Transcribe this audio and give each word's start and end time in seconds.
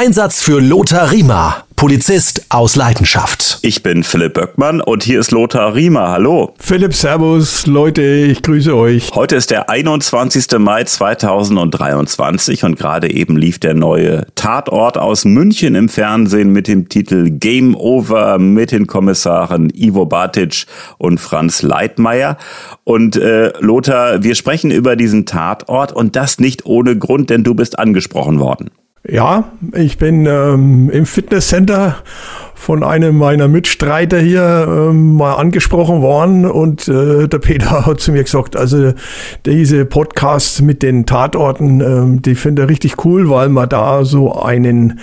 Einsatz 0.00 0.40
für 0.40 0.60
Lothar 0.60 1.10
Riemer. 1.10 1.64
Polizist 1.74 2.46
aus 2.50 2.76
Leidenschaft. 2.76 3.58
Ich 3.62 3.82
bin 3.82 4.04
Philipp 4.04 4.34
Böckmann 4.34 4.80
und 4.80 5.02
hier 5.02 5.18
ist 5.18 5.32
Lothar 5.32 5.74
Riemer. 5.74 6.10
Hallo. 6.10 6.54
Philipp, 6.60 6.94
Servus, 6.94 7.66
Leute, 7.66 8.02
ich 8.02 8.42
grüße 8.42 8.76
euch. 8.76 9.10
Heute 9.16 9.34
ist 9.34 9.50
der 9.50 9.68
21. 9.68 10.56
Mai 10.60 10.84
2023 10.84 12.62
und 12.62 12.78
gerade 12.78 13.12
eben 13.12 13.36
lief 13.36 13.58
der 13.58 13.74
neue 13.74 14.24
Tatort 14.36 14.98
aus 14.98 15.24
München 15.24 15.74
im 15.74 15.88
Fernsehen 15.88 16.52
mit 16.52 16.68
dem 16.68 16.88
Titel 16.88 17.30
Game 17.30 17.74
Over 17.74 18.38
mit 18.38 18.70
den 18.70 18.86
Kommissaren 18.86 19.68
Ivo 19.74 20.06
Batic 20.06 20.66
und 20.98 21.18
Franz 21.18 21.62
Leitmeier. 21.62 22.36
Und 22.84 23.16
äh, 23.16 23.52
Lothar, 23.58 24.22
wir 24.22 24.36
sprechen 24.36 24.70
über 24.70 24.94
diesen 24.94 25.26
Tatort 25.26 25.92
und 25.92 26.14
das 26.14 26.38
nicht 26.38 26.66
ohne 26.66 26.96
Grund, 26.96 27.30
denn 27.30 27.42
du 27.42 27.56
bist 27.56 27.80
angesprochen 27.80 28.38
worden. 28.38 28.70
Ja, 29.06 29.52
ich 29.74 29.98
bin 29.98 30.26
ähm, 30.26 30.90
im 30.90 31.06
Fitnesscenter 31.06 31.96
von 32.68 32.84
einem 32.84 33.16
meiner 33.16 33.48
Mitstreiter 33.48 34.20
hier 34.20 34.66
ähm, 34.68 35.14
mal 35.14 35.36
angesprochen 35.36 36.02
worden 36.02 36.44
und 36.44 36.86
äh, 36.86 37.26
der 37.26 37.38
Peter 37.38 37.86
hat 37.86 37.98
zu 37.98 38.12
mir 38.12 38.22
gesagt, 38.22 38.56
also 38.56 38.92
diese 39.46 39.86
Podcasts 39.86 40.60
mit 40.60 40.82
den 40.82 41.06
Tatorten, 41.06 41.80
ähm, 41.80 42.20
die 42.20 42.34
finde 42.34 42.60
er 42.60 42.68
richtig 42.68 43.06
cool, 43.06 43.30
weil 43.30 43.48
man 43.48 43.70
da 43.70 44.04
so 44.04 44.34
einen 44.34 45.00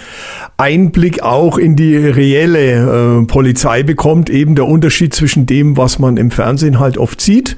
Einblick 0.58 1.24
auch 1.24 1.58
in 1.58 1.76
die 1.76 1.98
reelle 1.98 3.22
äh, 3.22 3.26
Polizei 3.26 3.82
bekommt, 3.82 4.30
eben 4.30 4.54
der 4.54 4.68
Unterschied 4.68 5.16
zwischen 5.16 5.48
dem, 5.48 5.76
was 5.76 5.98
man 5.98 6.18
im 6.18 6.30
Fernsehen 6.30 6.80
halt 6.80 7.00
oft 7.00 7.20
sieht 7.20 7.58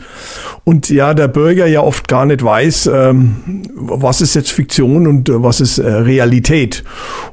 und 0.68 0.90
ja, 0.90 1.14
der 1.14 1.30
Bürger 1.30 1.66
ja 1.66 1.80
oft 1.80 2.10
gar 2.10 2.26
nicht 2.26 2.44
weiß, 2.44 2.88
ähm, 2.94 3.64
was 3.74 4.20
ist 4.20 4.36
jetzt 4.36 4.52
Fiktion 4.52 5.08
und 5.08 5.30
äh, 5.30 5.42
was 5.42 5.62
ist 5.62 5.78
äh, 5.78 5.90
Realität. 5.90 6.84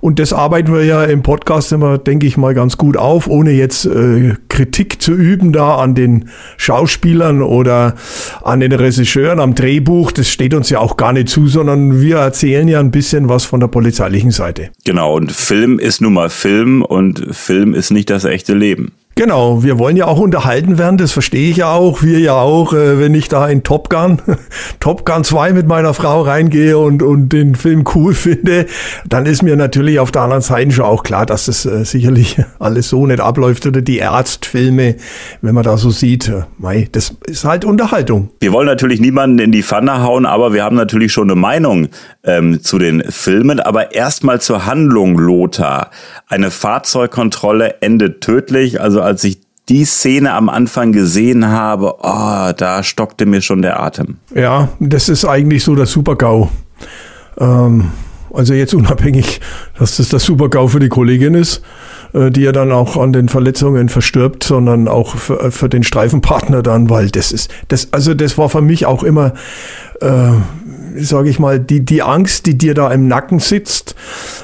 Und 0.00 0.20
das 0.20 0.32
arbeiten 0.32 0.72
wir 0.72 0.84
ja 0.84 1.02
im 1.02 1.24
Podcast 1.24 1.72
immer, 1.72 1.98
denke 1.98 2.28
ich 2.28 2.36
mal, 2.36 2.54
ganz 2.54 2.63
gut 2.78 2.96
auf, 2.96 3.26
ohne 3.26 3.52
jetzt 3.52 3.86
äh, 3.86 4.34
Kritik 4.48 5.00
zu 5.00 5.12
üben 5.12 5.52
da 5.52 5.76
an 5.76 5.94
den 5.94 6.28
Schauspielern 6.56 7.42
oder 7.42 7.94
an 8.42 8.60
den 8.60 8.72
Regisseuren 8.72 9.40
am 9.40 9.54
Drehbuch. 9.54 10.12
Das 10.12 10.28
steht 10.28 10.54
uns 10.54 10.70
ja 10.70 10.78
auch 10.78 10.96
gar 10.96 11.12
nicht 11.12 11.28
zu, 11.28 11.46
sondern 11.46 12.00
wir 12.00 12.16
erzählen 12.16 12.66
ja 12.68 12.80
ein 12.80 12.90
bisschen 12.90 13.28
was 13.28 13.44
von 13.44 13.60
der 13.60 13.68
polizeilichen 13.68 14.30
Seite. 14.30 14.70
Genau, 14.84 15.14
und 15.14 15.32
Film 15.32 15.78
ist 15.78 16.00
nun 16.00 16.14
mal 16.14 16.30
Film 16.30 16.82
und 16.82 17.34
Film 17.34 17.74
ist 17.74 17.90
nicht 17.90 18.10
das 18.10 18.24
echte 18.24 18.54
Leben. 18.54 18.92
Genau, 19.16 19.62
wir 19.62 19.78
wollen 19.78 19.96
ja 19.96 20.06
auch 20.06 20.18
unterhalten 20.18 20.76
werden, 20.76 20.96
das 20.98 21.12
verstehe 21.12 21.48
ich 21.48 21.58
ja 21.58 21.70
auch, 21.70 22.02
wir 22.02 22.18
ja 22.18 22.34
auch, 22.34 22.72
äh, 22.72 22.98
wenn 22.98 23.14
ich 23.14 23.28
da 23.28 23.46
in 23.46 23.62
Top 23.62 23.88
Gun, 23.88 24.20
Top 24.80 25.06
Gun 25.06 25.22
2 25.22 25.52
mit 25.52 25.68
meiner 25.68 25.94
Frau 25.94 26.22
reingehe 26.22 26.76
und, 26.76 27.00
und 27.00 27.28
den 27.28 27.54
Film 27.54 27.84
cool 27.94 28.12
finde, 28.14 28.66
dann 29.08 29.26
ist 29.26 29.44
mir 29.44 29.54
natürlich 29.54 30.00
auf 30.00 30.10
der 30.10 30.22
anderen 30.22 30.42
Seite 30.42 30.72
schon 30.72 30.84
auch 30.84 31.04
klar, 31.04 31.26
dass 31.26 31.46
das 31.46 31.64
äh, 31.64 31.84
sicherlich 31.84 32.42
alles 32.58 32.88
so 32.88 33.06
nicht 33.06 33.20
abläuft 33.20 33.66
oder 33.66 33.82
die 33.82 33.98
Ärztfilme, 33.98 34.96
wenn 35.42 35.54
man 35.54 35.62
da 35.62 35.76
so 35.76 35.90
sieht, 35.90 36.28
äh, 36.28 36.42
mei, 36.58 36.88
das 36.90 37.14
ist 37.26 37.44
halt 37.44 37.64
Unterhaltung. 37.64 38.30
Wir 38.40 38.52
wollen 38.52 38.66
natürlich 38.66 39.00
niemanden 39.00 39.38
in 39.38 39.52
die 39.52 39.62
Pfanne 39.62 40.02
hauen, 40.02 40.26
aber 40.26 40.52
wir 40.52 40.64
haben 40.64 40.74
natürlich 40.74 41.12
schon 41.12 41.30
eine 41.30 41.40
Meinung 41.40 41.86
ähm, 42.24 42.64
zu 42.64 42.78
den 42.78 43.04
Filmen, 43.10 43.60
aber 43.60 43.94
erstmal 43.94 44.40
zur 44.40 44.66
Handlung, 44.66 45.16
Lothar. 45.18 45.90
Eine 46.26 46.50
Fahrzeugkontrolle 46.50 47.80
endet 47.80 48.20
tödlich, 48.20 48.80
also 48.80 49.03
als 49.04 49.24
ich 49.24 49.38
die 49.68 49.84
Szene 49.84 50.32
am 50.32 50.48
Anfang 50.48 50.92
gesehen 50.92 51.46
habe, 51.46 51.94
oh, 52.02 52.52
da 52.56 52.82
stockte 52.82 53.24
mir 53.24 53.40
schon 53.40 53.62
der 53.62 53.80
Atem. 53.80 54.16
Ja, 54.34 54.68
das 54.78 55.08
ist 55.08 55.24
eigentlich 55.24 55.64
so 55.64 55.74
der 55.74 55.86
Super-GAU. 55.86 56.48
Ähm, 57.38 57.90
also 58.32 58.52
jetzt 58.52 58.74
unabhängig, 58.74 59.40
dass 59.78 59.96
das 59.96 60.10
der 60.10 60.18
Super-GAU 60.18 60.68
für 60.68 60.80
die 60.80 60.88
Kollegin 60.88 61.34
ist, 61.34 61.62
äh, 62.12 62.30
die 62.30 62.42
ja 62.42 62.52
dann 62.52 62.72
auch 62.72 62.96
an 62.96 63.12
den 63.12 63.28
Verletzungen 63.28 63.88
verstirbt, 63.88 64.44
sondern 64.44 64.88
auch 64.88 65.16
für, 65.16 65.50
für 65.50 65.68
den 65.68 65.82
Streifenpartner 65.82 66.62
dann, 66.62 66.90
weil 66.90 67.10
das 67.10 67.32
ist, 67.32 67.50
das, 67.68 67.92
also 67.92 68.12
das 68.12 68.36
war 68.36 68.50
für 68.50 68.60
mich 68.60 68.84
auch 68.84 69.02
immer, 69.02 69.32
äh, 70.00 70.32
sage 70.94 71.28
ich 71.28 71.38
mal, 71.38 71.58
die, 71.60 71.84
die 71.84 72.02
Angst, 72.02 72.46
die 72.46 72.56
dir 72.56 72.74
da 72.74 72.90
im 72.90 73.08
Nacken 73.08 73.38
sitzt, 73.38 73.94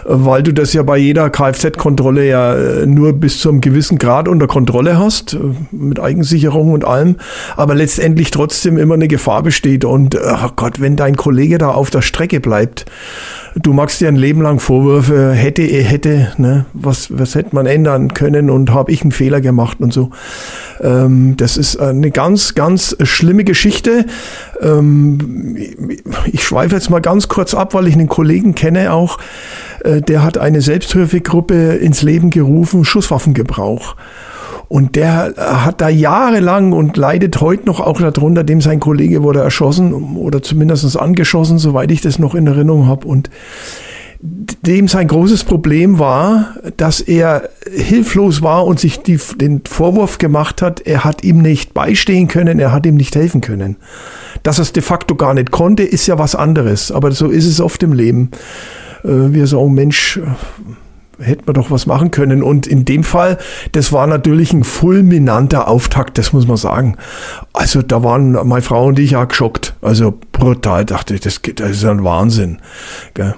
weil 0.04 0.42
du 0.42 0.52
das 0.52 0.72
ja 0.72 0.82
bei 0.82 0.98
jeder 0.98 1.30
Kfz-Kontrolle 1.30 2.28
ja 2.28 2.54
äh, 2.54 2.86
nur 2.86 3.12
bis 3.12 3.40
zu 3.40 3.48
einem 3.48 3.60
gewissen 3.60 3.98
Grad 3.98 4.28
unter 4.28 4.46
Kontrolle 4.46 4.98
hast, 4.98 5.34
äh, 5.34 5.38
mit 5.70 6.00
Eigensicherung 6.00 6.72
und 6.72 6.84
allem, 6.84 7.16
aber 7.56 7.74
letztendlich 7.74 8.30
trotzdem 8.30 8.78
immer 8.78 8.94
eine 8.94 9.08
Gefahr 9.08 9.42
besteht. 9.42 9.84
Und 9.84 10.16
oh 10.16 10.48
Gott, 10.56 10.80
wenn 10.80 10.96
dein 10.96 11.16
Kollege 11.16 11.58
da 11.58 11.70
auf 11.70 11.90
der 11.90 12.02
Strecke 12.02 12.40
bleibt, 12.40 12.86
du 13.56 13.72
machst 13.72 14.00
dir 14.00 14.08
ein 14.08 14.16
Leben 14.16 14.42
lang 14.42 14.60
Vorwürfe, 14.60 15.32
hätte, 15.32 15.62
hätte, 15.62 16.32
ne, 16.38 16.66
was, 16.72 17.18
was 17.18 17.34
hätte 17.34 17.54
man 17.54 17.66
ändern 17.66 18.14
können 18.14 18.50
und 18.50 18.72
habe 18.72 18.92
ich 18.92 19.02
einen 19.02 19.12
Fehler 19.12 19.40
gemacht 19.40 19.78
und 19.80 19.92
so. 19.92 20.10
Ähm, 20.80 21.36
das 21.36 21.56
ist 21.56 21.76
eine 21.78 22.10
ganz, 22.10 22.54
ganz 22.54 22.96
schlimme 23.02 23.44
Geschichte. 23.44 24.06
Ähm, 24.60 25.46
ich 26.32 26.42
schweife 26.44 26.74
jetzt 26.74 26.90
mal 26.90 27.00
ganz 27.00 27.28
kurz 27.28 27.54
ab, 27.54 27.74
weil 27.74 27.88
ich 27.88 27.94
einen 27.94 28.08
Kollegen 28.08 28.54
kenne 28.54 28.92
auch, 28.92 29.18
äh, 29.84 30.00
der 30.00 30.22
hat 30.22 30.38
eine 30.38 30.60
Selbsthilfegruppe 30.60 31.74
ins 31.74 32.02
Leben 32.02 32.30
gerufen, 32.30 32.84
Schusswaffengebrauch. 32.84 33.96
Und 34.70 34.94
der 34.94 35.34
äh, 35.36 35.40
hat 35.40 35.80
da 35.80 35.88
jahrelang 35.88 36.72
und 36.72 36.96
leidet 36.96 37.40
heute 37.40 37.66
noch 37.66 37.80
auch 37.80 38.00
darunter, 38.00 38.44
dem 38.44 38.60
sein 38.60 38.78
Kollege 38.78 39.24
wurde 39.24 39.40
erschossen 39.40 40.16
oder 40.16 40.44
zumindest 40.44 40.96
angeschossen, 40.96 41.58
soweit 41.58 41.90
ich 41.90 42.02
das 42.02 42.20
noch 42.20 42.36
in 42.36 42.46
Erinnerung 42.46 42.86
habe. 42.86 43.08
Und 43.08 43.30
dem 44.20 44.86
sein 44.86 45.08
großes 45.08 45.42
Problem 45.42 45.98
war, 45.98 46.54
dass 46.76 47.00
er 47.00 47.48
hilflos 47.68 48.42
war 48.42 48.64
und 48.64 48.78
sich 48.78 49.02
die, 49.02 49.18
den 49.34 49.62
Vorwurf 49.68 50.18
gemacht 50.18 50.62
hat, 50.62 50.78
er 50.86 51.02
hat 51.02 51.24
ihm 51.24 51.42
nicht 51.42 51.74
beistehen 51.74 52.28
können, 52.28 52.60
er 52.60 52.70
hat 52.70 52.86
ihm 52.86 52.94
nicht 52.94 53.16
helfen 53.16 53.40
können. 53.40 53.74
Dass 54.44 54.60
er 54.60 54.62
es 54.62 54.72
de 54.72 54.84
facto 54.84 55.16
gar 55.16 55.34
nicht 55.34 55.50
konnte, 55.50 55.82
ist 55.82 56.06
ja 56.06 56.16
was 56.16 56.36
anderes. 56.36 56.92
Aber 56.92 57.10
so 57.10 57.26
ist 57.26 57.46
es 57.46 57.60
oft 57.60 57.82
im 57.82 57.92
Leben. 57.92 58.30
Äh, 59.02 59.32
wir 59.32 59.48
sagen, 59.48 59.74
Mensch, 59.74 60.20
äh, 61.20 61.24
hätte 61.24 61.42
man 61.46 61.54
doch 61.54 61.70
was 61.70 61.86
machen 61.86 62.10
können. 62.10 62.42
Und 62.42 62.66
in 62.66 62.84
dem 62.84 63.04
Fall, 63.04 63.38
das 63.72 63.92
war 63.92 64.06
natürlich 64.06 64.52
ein 64.52 64.64
fulminanter 64.64 65.68
Auftakt, 65.68 66.18
das 66.18 66.32
muss 66.32 66.46
man 66.46 66.56
sagen. 66.56 66.96
Also 67.52 67.82
da 67.82 68.02
waren 68.02 68.32
meine 68.46 68.62
Frau 68.62 68.86
und 68.86 68.98
ich 68.98 69.12
ja 69.12 69.24
geschockt. 69.24 69.74
Also 69.82 70.18
brutal, 70.32 70.84
dachte 70.84 71.14
ich, 71.14 71.20
das, 71.20 71.40
das 71.56 71.70
ist 71.70 71.84
ein 71.84 72.04
Wahnsinn. 72.04 72.58
Gell? 73.14 73.34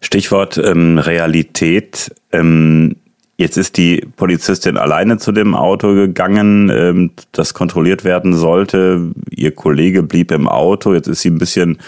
Stichwort 0.00 0.58
ähm, 0.58 0.98
Realität. 0.98 2.14
Ähm, 2.32 2.96
jetzt 3.36 3.56
ist 3.56 3.76
die 3.76 4.06
Polizistin 4.16 4.76
alleine 4.76 5.18
zu 5.18 5.32
dem 5.32 5.54
Auto 5.54 5.94
gegangen, 5.94 6.70
ähm, 6.70 7.10
das 7.30 7.54
kontrolliert 7.54 8.04
werden 8.04 8.34
sollte. 8.34 9.12
Ihr 9.30 9.52
Kollege 9.52 10.02
blieb 10.02 10.32
im 10.32 10.48
Auto. 10.48 10.92
Jetzt 10.92 11.08
ist 11.08 11.22
sie 11.22 11.30
ein 11.30 11.38
bisschen 11.38 11.78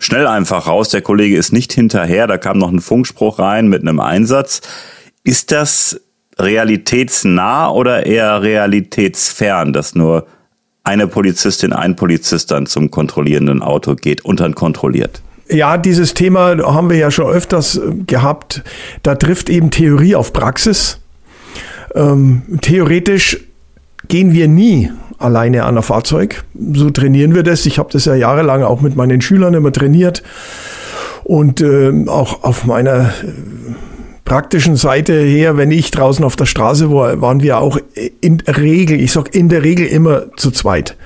schnell 0.00 0.26
einfach 0.26 0.66
raus. 0.66 0.88
Der 0.88 1.02
Kollege 1.02 1.36
ist 1.36 1.52
nicht 1.52 1.72
hinterher. 1.72 2.26
Da 2.26 2.38
kam 2.38 2.58
noch 2.58 2.72
ein 2.72 2.80
Funkspruch 2.80 3.38
rein 3.38 3.68
mit 3.68 3.82
einem 3.82 4.00
Einsatz. 4.00 4.62
Ist 5.22 5.52
das 5.52 6.00
realitätsnah 6.38 7.70
oder 7.70 8.06
eher 8.06 8.42
realitätsfern, 8.42 9.72
dass 9.72 9.94
nur 9.94 10.26
eine 10.82 11.06
Polizistin, 11.06 11.72
ein 11.72 11.94
Polizist 11.94 12.50
dann 12.50 12.66
zum 12.66 12.90
kontrollierenden 12.90 13.62
Auto 13.62 13.94
geht 13.94 14.24
und 14.24 14.40
dann 14.40 14.54
kontrolliert? 14.54 15.22
Ja, 15.48 15.76
dieses 15.76 16.14
Thema 16.14 16.56
haben 16.58 16.90
wir 16.90 16.96
ja 16.96 17.10
schon 17.10 17.30
öfters 17.30 17.76
äh, 17.76 17.92
gehabt. 18.06 18.62
Da 19.02 19.16
trifft 19.16 19.50
eben 19.50 19.70
Theorie 19.70 20.14
auf 20.14 20.32
Praxis. 20.32 21.00
Ähm, 21.94 22.42
theoretisch 22.62 23.38
gehen 24.08 24.32
wir 24.32 24.48
nie 24.48 24.90
alleine 25.20 25.64
an 25.64 25.76
ein 25.76 25.82
Fahrzeug. 25.82 26.44
So 26.72 26.90
trainieren 26.90 27.34
wir 27.34 27.42
das. 27.42 27.66
Ich 27.66 27.78
habe 27.78 27.90
das 27.92 28.04
ja 28.06 28.14
jahrelang 28.14 28.62
auch 28.62 28.80
mit 28.80 28.96
meinen 28.96 29.20
Schülern 29.20 29.54
immer 29.54 29.72
trainiert. 29.72 30.22
Und 31.24 31.60
äh, 31.60 31.92
auch 32.08 32.42
auf 32.42 32.64
meiner 32.64 33.00
äh, 33.00 33.32
praktischen 34.24 34.76
Seite 34.76 35.12
her, 35.12 35.56
wenn 35.56 35.70
ich 35.70 35.90
draußen 35.90 36.24
auf 36.24 36.36
der 36.36 36.46
Straße 36.46 36.90
war, 36.90 37.20
waren 37.20 37.42
wir 37.42 37.58
auch 37.58 37.78
in 38.20 38.38
der 38.38 38.56
Regel, 38.56 39.00
ich 39.00 39.12
sag 39.12 39.34
in 39.34 39.48
der 39.48 39.62
Regel 39.62 39.86
immer 39.86 40.34
zu 40.36 40.50
zweit. 40.50 40.96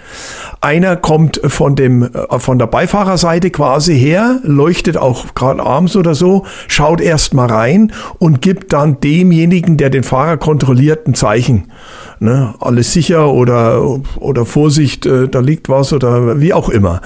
Einer 0.60 0.96
kommt 0.96 1.40
von 1.44 1.74
dem 1.76 2.04
äh, 2.04 2.38
von 2.38 2.58
der 2.58 2.66
Beifahrerseite 2.66 3.50
quasi 3.50 3.98
her, 3.98 4.40
leuchtet 4.42 4.96
auch 4.96 5.34
gerade 5.34 5.62
abends 5.62 5.96
oder 5.96 6.14
so, 6.14 6.46
schaut 6.68 7.00
erst 7.00 7.34
mal 7.34 7.46
rein 7.46 7.92
und 8.18 8.40
gibt 8.40 8.72
dann 8.72 9.00
demjenigen, 9.00 9.76
der 9.76 9.90
den 9.90 10.04
Fahrer 10.04 10.36
kontrolliert, 10.36 11.06
ein 11.06 11.14
Zeichen. 11.14 11.72
Ne, 12.20 12.54
alles 12.60 12.92
sicher 12.92 13.32
oder 13.32 14.00
oder 14.20 14.46
Vorsicht, 14.46 15.06
äh, 15.06 15.28
da 15.28 15.40
liegt 15.40 15.68
was 15.68 15.92
oder 15.92 16.40
wie 16.40 16.52
auch 16.52 16.68
immer. 16.68 17.00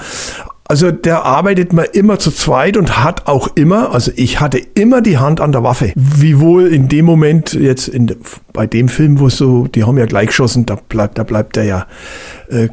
Also 0.69 0.91
der 0.91 1.25
arbeitet 1.25 1.73
man 1.73 1.85
immer 1.93 2.19
zu 2.19 2.29
zweit 2.29 2.77
und 2.77 3.03
hat 3.03 3.25
auch 3.25 3.49
immer, 3.55 3.91
also 3.91 4.11
ich 4.15 4.39
hatte 4.39 4.59
immer 4.59 5.01
die 5.01 5.17
Hand 5.17 5.41
an 5.41 5.51
der 5.51 5.63
Waffe. 5.63 5.91
Wiewohl 5.95 6.67
in 6.67 6.87
dem 6.87 7.05
Moment 7.05 7.53
jetzt 7.53 7.87
in, 7.87 8.15
bei 8.53 8.67
dem 8.67 8.87
Film, 8.87 9.19
wo 9.19 9.29
so, 9.29 9.65
die 9.65 9.83
haben 9.83 9.97
ja 9.97 10.05
gleich 10.05 10.27
geschossen, 10.27 10.67
da 10.67 10.75
bleibt, 10.75 11.17
da 11.17 11.23
bleibt 11.23 11.57
er 11.57 11.63
ja 11.63 11.87
äh, 12.49 12.67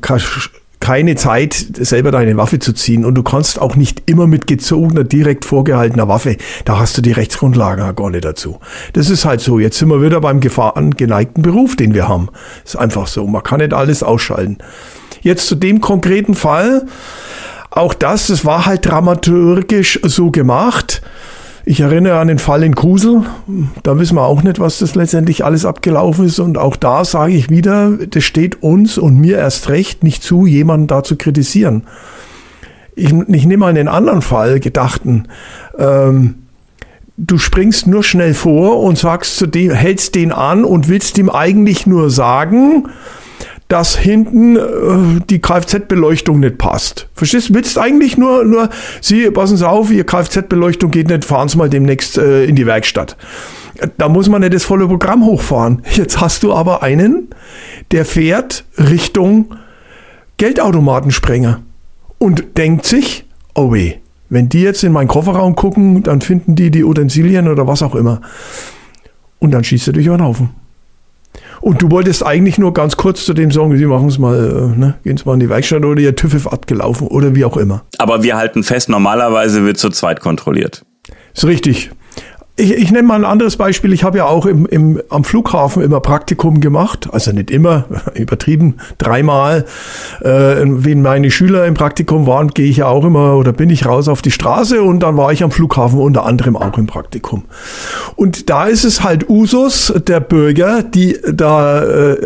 keine 0.81 1.17
Zeit, 1.17 1.55
selber 1.55 2.11
deine 2.11 2.37
Waffe 2.37 2.58
zu 2.58 2.73
ziehen. 2.73 3.05
Und 3.05 3.14
du 3.14 3.23
kannst 3.23 3.61
auch 3.61 3.76
nicht 3.76 4.02
immer 4.06 4.26
mit 4.26 4.46
gezogener, 4.46 5.05
direkt 5.05 5.44
vorgehaltener 5.44 6.08
Waffe, 6.08 6.37
da 6.64 6.78
hast 6.78 6.96
du 6.96 7.02
die 7.02 7.12
Rechtsgrundlagen 7.12 7.96
gar 7.96 8.11
nicht 8.11 8.25
dazu. 8.25 8.58
Das 8.93 9.11
ist 9.11 9.25
halt 9.25 9.40
so. 9.40 9.58
Jetzt 9.58 9.78
sind 9.78 9.88
wir 9.88 10.02
wieder 10.02 10.20
beim 10.20 10.40
gefahrengeneigten 10.40 11.43
Beruf, 11.43 11.76
den 11.76 11.94
wir 11.94 12.08
haben. 12.08 12.28
Ist 12.64 12.76
einfach 12.76 13.06
so. 13.06 13.26
Man 13.26 13.43
kann 13.43 13.61
nicht 13.61 13.73
alles 13.73 14.02
ausschalten. 14.02 14.58
Jetzt 15.23 15.49
zu 15.49 15.55
dem 15.55 15.81
konkreten 15.81 16.34
Fall. 16.34 16.87
Auch 17.70 17.94
das, 17.94 18.29
das 18.29 18.44
war 18.44 18.67
halt 18.67 18.87
dramaturgisch 18.87 20.00
so 20.02 20.31
gemacht. 20.31 21.02
Ich 21.68 21.80
erinnere 21.80 22.20
an 22.20 22.28
den 22.28 22.38
Fall 22.38 22.62
in 22.62 22.76
Kusel. 22.76 23.24
Da 23.82 23.98
wissen 23.98 24.14
wir 24.14 24.22
auch 24.22 24.44
nicht, 24.44 24.60
was 24.60 24.78
das 24.78 24.94
letztendlich 24.94 25.44
alles 25.44 25.64
abgelaufen 25.64 26.24
ist. 26.24 26.38
Und 26.38 26.58
auch 26.58 26.76
da 26.76 27.04
sage 27.04 27.32
ich 27.32 27.50
wieder, 27.50 27.90
das 28.08 28.22
steht 28.22 28.62
uns 28.62 28.98
und 28.98 29.18
mir 29.18 29.38
erst 29.38 29.68
recht 29.68 30.04
nicht 30.04 30.22
zu, 30.22 30.46
jemanden 30.46 30.86
da 30.86 31.02
zu 31.02 31.16
kritisieren. 31.16 31.82
Ich, 32.94 33.12
ich 33.12 33.46
nehme 33.46 33.56
mal 33.56 33.70
einen 33.70 33.88
anderen 33.88 34.22
Fall, 34.22 34.60
gedachten. 34.60 35.26
Ähm, 35.76 36.36
du 37.16 37.36
springst 37.36 37.88
nur 37.88 38.04
schnell 38.04 38.34
vor 38.34 38.80
und 38.80 38.96
sagst 38.96 39.36
zu 39.36 39.48
dem, 39.48 39.72
hältst 39.72 40.14
den 40.14 40.30
an 40.30 40.64
und 40.64 40.88
willst 40.88 41.19
ihm 41.19 41.28
eigentlich 41.28 41.84
nur 41.84 42.10
sagen, 42.10 42.90
dass 43.68 43.96
hinten 43.96 44.56
äh, 44.56 45.20
die 45.28 45.40
Kfz-Beleuchtung 45.40 46.40
nicht 46.40 46.58
passt. 46.58 47.08
Verstehst 47.14 47.48
du? 47.48 47.54
Willst 47.54 47.78
eigentlich 47.78 48.16
nur, 48.16 48.44
nur, 48.44 48.68
Sie, 49.00 49.30
passen 49.30 49.56
Sie 49.56 49.68
auf, 49.68 49.90
Ihr 49.90 50.04
Kfz-Beleuchtung 50.04 50.90
geht 50.90 51.08
nicht, 51.08 51.24
fahren 51.24 51.48
Sie 51.48 51.58
mal 51.58 51.68
demnächst 51.68 52.16
äh, 52.16 52.44
in 52.44 52.54
die 52.54 52.66
Werkstatt. 52.66 53.16
Da 53.98 54.08
muss 54.08 54.28
man 54.28 54.40
nicht 54.40 54.54
das 54.54 54.64
volle 54.64 54.86
Programm 54.86 55.24
hochfahren. 55.24 55.82
Jetzt 55.92 56.20
hast 56.20 56.42
du 56.42 56.54
aber 56.54 56.82
einen, 56.82 57.28
der 57.90 58.04
fährt 58.04 58.64
Richtung 58.78 59.54
Geldautomatensprenger 60.38 61.62
und 62.19 62.56
denkt 62.56 62.86
sich, 62.86 63.26
oh 63.54 63.72
weh, 63.72 63.94
wenn 64.28 64.48
die 64.48 64.62
jetzt 64.62 64.82
in 64.84 64.92
meinen 64.92 65.08
Kofferraum 65.08 65.56
gucken, 65.56 66.02
dann 66.02 66.20
finden 66.20 66.56
die 66.56 66.70
die 66.70 66.84
Utensilien 66.84 67.48
oder 67.48 67.66
was 67.66 67.82
auch 67.82 67.94
immer. 67.94 68.20
Und 69.38 69.50
dann 69.52 69.64
schießt 69.64 69.88
er 69.88 69.92
durch 69.92 70.06
über 70.06 70.16
den 70.16 70.24
Haufen. 70.24 70.50
Und 71.61 71.82
du 71.82 71.91
wolltest 71.91 72.25
eigentlich 72.25 72.58
nur 72.58 72.73
ganz 72.75 72.97
kurz 72.97 73.25
zu 73.25 73.35
dem 73.35 73.50
sagen, 73.50 73.76
sie 73.76 73.87
machen 73.87 74.08
es 74.08 74.19
mal, 74.19 74.73
äh, 74.75 74.79
ne, 74.79 74.94
gehen 75.05 75.17
es 75.17 75.25
mal 75.25 75.35
in 75.35 75.41
die 75.41 75.49
Werkstatt 75.49 75.85
oder 75.85 76.00
ihr 76.00 76.14
TÜV 76.17 76.35
ist 76.35 76.47
abgelaufen 76.47 77.08
oder 77.08 77.35
wie 77.35 77.44
auch 77.44 77.56
immer. 77.56 77.85
Aber 77.99 78.23
wir 78.23 78.37
halten 78.37 78.62
fest, 78.62 78.88
normalerweise 78.88 79.64
wird 79.64 79.79
zu 79.79 79.91
zweit 79.91 80.20
kontrolliert. 80.20 80.85
Ist 81.35 81.47
richtig. 81.47 81.91
Ich, 82.58 82.73
ich 82.73 82.91
nenne 82.91 83.06
mal 83.06 83.17
ein 83.17 83.26
anderes 83.26 83.58
Beispiel. 83.58 83.93
Ich 83.93 84.03
habe 84.03 84.19
ja 84.19 84.26
auch 84.26 84.47
im, 84.47 84.64
im, 84.64 85.03
am 85.11 85.25
Flughafen 85.25 85.82
immer 85.82 86.00
Praktikum 86.00 86.61
gemacht. 86.62 87.08
Also 87.12 87.32
nicht 87.32 87.50
immer, 87.50 87.85
übertrieben, 88.14 88.76
dreimal. 88.97 89.67
Äh, 90.23 90.62
wenn 90.64 91.03
meine 91.03 91.31
Schüler 91.31 91.67
im 91.67 91.75
Praktikum 91.75 92.26
waren, 92.26 92.49
gehe 92.49 92.67
ich 92.67 92.79
ja 92.79 92.87
auch 92.87 93.05
immer 93.05 93.37
oder 93.37 93.53
bin 93.53 93.69
ich 93.69 93.85
raus 93.85 94.08
auf 94.08 94.23
die 94.23 94.31
Straße 94.31 94.82
und 94.82 95.00
dann 95.00 95.19
war 95.19 95.32
ich 95.32 95.44
am 95.44 95.50
Flughafen 95.50 95.99
unter 96.00 96.25
anderem 96.25 96.56
auch 96.56 96.79
im 96.79 96.87
Praktikum. 96.87 97.44
Und 98.17 98.49
da 98.49 98.64
ist 98.64 98.85
es 98.85 99.03
halt 99.03 99.29
Usus 99.29 99.93
der 100.06 100.20
Bürger, 100.20 100.82
die 100.82 101.19
da 101.31 101.85
äh, 101.85 102.17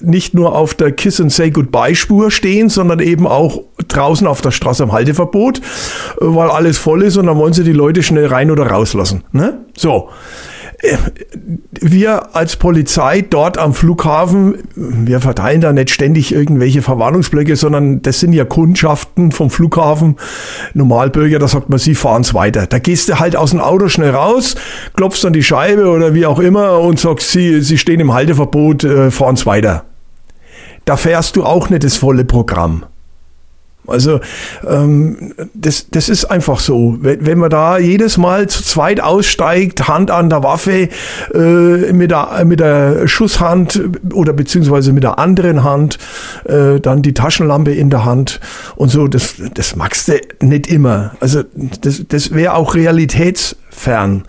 nicht 0.00 0.34
nur 0.34 0.54
auf 0.54 0.74
der 0.74 0.92
Kiss 0.92 1.20
and 1.20 1.32
Say 1.32 1.50
Goodbye 1.50 1.94
Spur 1.94 2.30
stehen, 2.30 2.68
sondern 2.68 3.00
eben 3.00 3.26
auch 3.26 3.62
draußen 3.88 4.26
auf 4.26 4.40
der 4.40 4.50
Straße 4.50 4.82
am 4.82 4.92
Halteverbot, 4.92 5.58
äh, 5.58 5.60
weil 6.20 6.50
alles 6.50 6.78
voll 6.78 7.02
ist 7.02 7.16
und 7.16 7.26
dann 7.26 7.36
wollen 7.36 7.52
sie 7.52 7.64
die 7.64 7.72
Leute 7.72 8.02
schnell 8.02 8.26
rein 8.26 8.50
oder 8.50 8.66
rauslassen. 8.66 9.24
Ne? 9.32 9.58
So. 9.76 10.08
Äh, 10.80 10.96
wir 11.80 12.36
als 12.36 12.56
Polizei 12.56 13.22
dort 13.22 13.58
am 13.58 13.74
Flughafen, 13.74 14.58
wir 14.74 15.20
verteilen 15.20 15.60
da 15.60 15.72
nicht 15.72 15.90
ständig 15.90 16.32
irgendwelche 16.32 16.82
Verwarnungsblöcke, 16.82 17.56
sondern 17.56 18.02
das 18.02 18.20
sind 18.20 18.32
ja 18.32 18.44
Kundschaften 18.44 19.32
vom 19.32 19.50
Flughafen. 19.50 20.16
Normalbürger, 20.74 21.38
da 21.38 21.48
sagt 21.48 21.68
man, 21.68 21.78
sie 21.78 21.94
fahren's 21.94 22.34
weiter. 22.34 22.66
Da 22.66 22.78
gehst 22.78 23.08
du 23.08 23.18
halt 23.18 23.36
aus 23.36 23.50
dem 23.50 23.60
Auto 23.60 23.88
schnell 23.88 24.10
raus, 24.10 24.54
klopfst 24.96 25.24
an 25.24 25.32
die 25.32 25.42
Scheibe 25.42 25.88
oder 25.88 26.14
wie 26.14 26.26
auch 26.26 26.38
immer 26.38 26.78
und 26.80 26.98
sagst, 27.00 27.30
sie, 27.30 27.60
sie 27.60 27.78
stehen 27.78 28.00
im 28.00 28.12
Halteverbot, 28.12 28.84
äh, 28.84 29.10
fahren's 29.10 29.46
weiter 29.46 29.84
da 30.88 30.96
fährst 30.96 31.36
du 31.36 31.44
auch 31.44 31.68
nicht 31.68 31.84
das 31.84 31.96
volle 31.96 32.24
Programm. 32.24 32.84
Also 33.86 34.20
ähm, 34.66 35.32
das, 35.54 35.88
das 35.90 36.08
ist 36.08 36.26
einfach 36.26 36.60
so. 36.60 36.96
Wenn, 37.00 37.24
wenn 37.24 37.38
man 37.38 37.50
da 37.50 37.78
jedes 37.78 38.18
Mal 38.18 38.48
zu 38.48 38.62
zweit 38.62 39.00
aussteigt, 39.00 39.88
Hand 39.88 40.10
an 40.10 40.28
der 40.28 40.42
Waffe, 40.42 40.88
äh, 41.34 41.92
mit, 41.92 42.10
der, 42.10 42.44
mit 42.44 42.60
der 42.60 43.08
Schusshand 43.08 43.80
oder 44.12 44.32
beziehungsweise 44.32 44.92
mit 44.92 45.04
der 45.04 45.18
anderen 45.18 45.64
Hand, 45.64 45.98
äh, 46.44 46.80
dann 46.80 47.02
die 47.02 47.14
Taschenlampe 47.14 47.72
in 47.72 47.88
der 47.88 48.04
Hand 48.04 48.40
und 48.76 48.90
so, 48.90 49.08
das, 49.08 49.34
das 49.54 49.76
magst 49.76 50.08
du 50.08 50.18
nicht 50.40 50.66
immer. 50.66 51.12
Also 51.20 51.42
das, 51.80 52.02
das 52.08 52.34
wäre 52.34 52.54
auch 52.54 52.74
realitätsfern. 52.74 54.24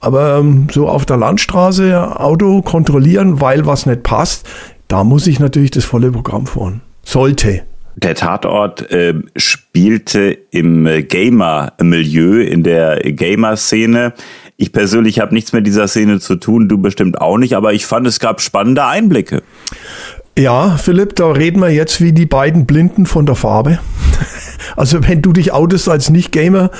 Aber 0.00 0.38
ähm, 0.38 0.68
so 0.70 0.88
auf 0.88 1.06
der 1.06 1.16
Landstraße 1.16 2.20
Auto 2.20 2.62
kontrollieren, 2.62 3.40
weil 3.40 3.66
was 3.66 3.86
nicht 3.86 4.02
passt, 4.02 4.46
da 4.88 5.04
muss 5.04 5.26
ich 5.26 5.40
natürlich 5.40 5.70
das 5.70 5.84
volle 5.84 6.12
Programm 6.12 6.46
fahren. 6.46 6.82
Sollte. 7.04 7.62
Der 7.96 8.14
Tatort 8.14 8.90
äh, 8.90 9.14
spielte 9.36 10.36
im 10.50 10.86
äh, 10.86 11.02
Gamer-Milieu, 11.02 12.42
in 12.42 12.62
der 12.62 13.00
Gamer-Szene. 13.00 14.12
Ich 14.58 14.72
persönlich 14.72 15.20
habe 15.20 15.32
nichts 15.32 15.54
mit 15.54 15.66
dieser 15.66 15.88
Szene 15.88 16.20
zu 16.20 16.36
tun, 16.36 16.68
du 16.68 16.76
bestimmt 16.78 17.20
auch 17.20 17.38
nicht, 17.38 17.56
aber 17.56 17.72
ich 17.72 17.86
fand, 17.86 18.06
es 18.06 18.20
gab 18.20 18.42
spannende 18.42 18.84
Einblicke. 18.84 19.42
Ja, 20.38 20.76
Philipp, 20.76 21.16
da 21.16 21.30
reden 21.30 21.60
wir 21.60 21.70
jetzt 21.70 22.02
wie 22.02 22.12
die 22.12 22.26
beiden 22.26 22.66
Blinden 22.66 23.06
von 23.06 23.24
der 23.26 23.34
Farbe. 23.34 23.80
Also 24.74 25.06
wenn 25.06 25.22
du 25.22 25.32
dich 25.32 25.52
outest 25.52 25.88
als 25.88 26.10
Nicht-Gamer, 26.10 26.72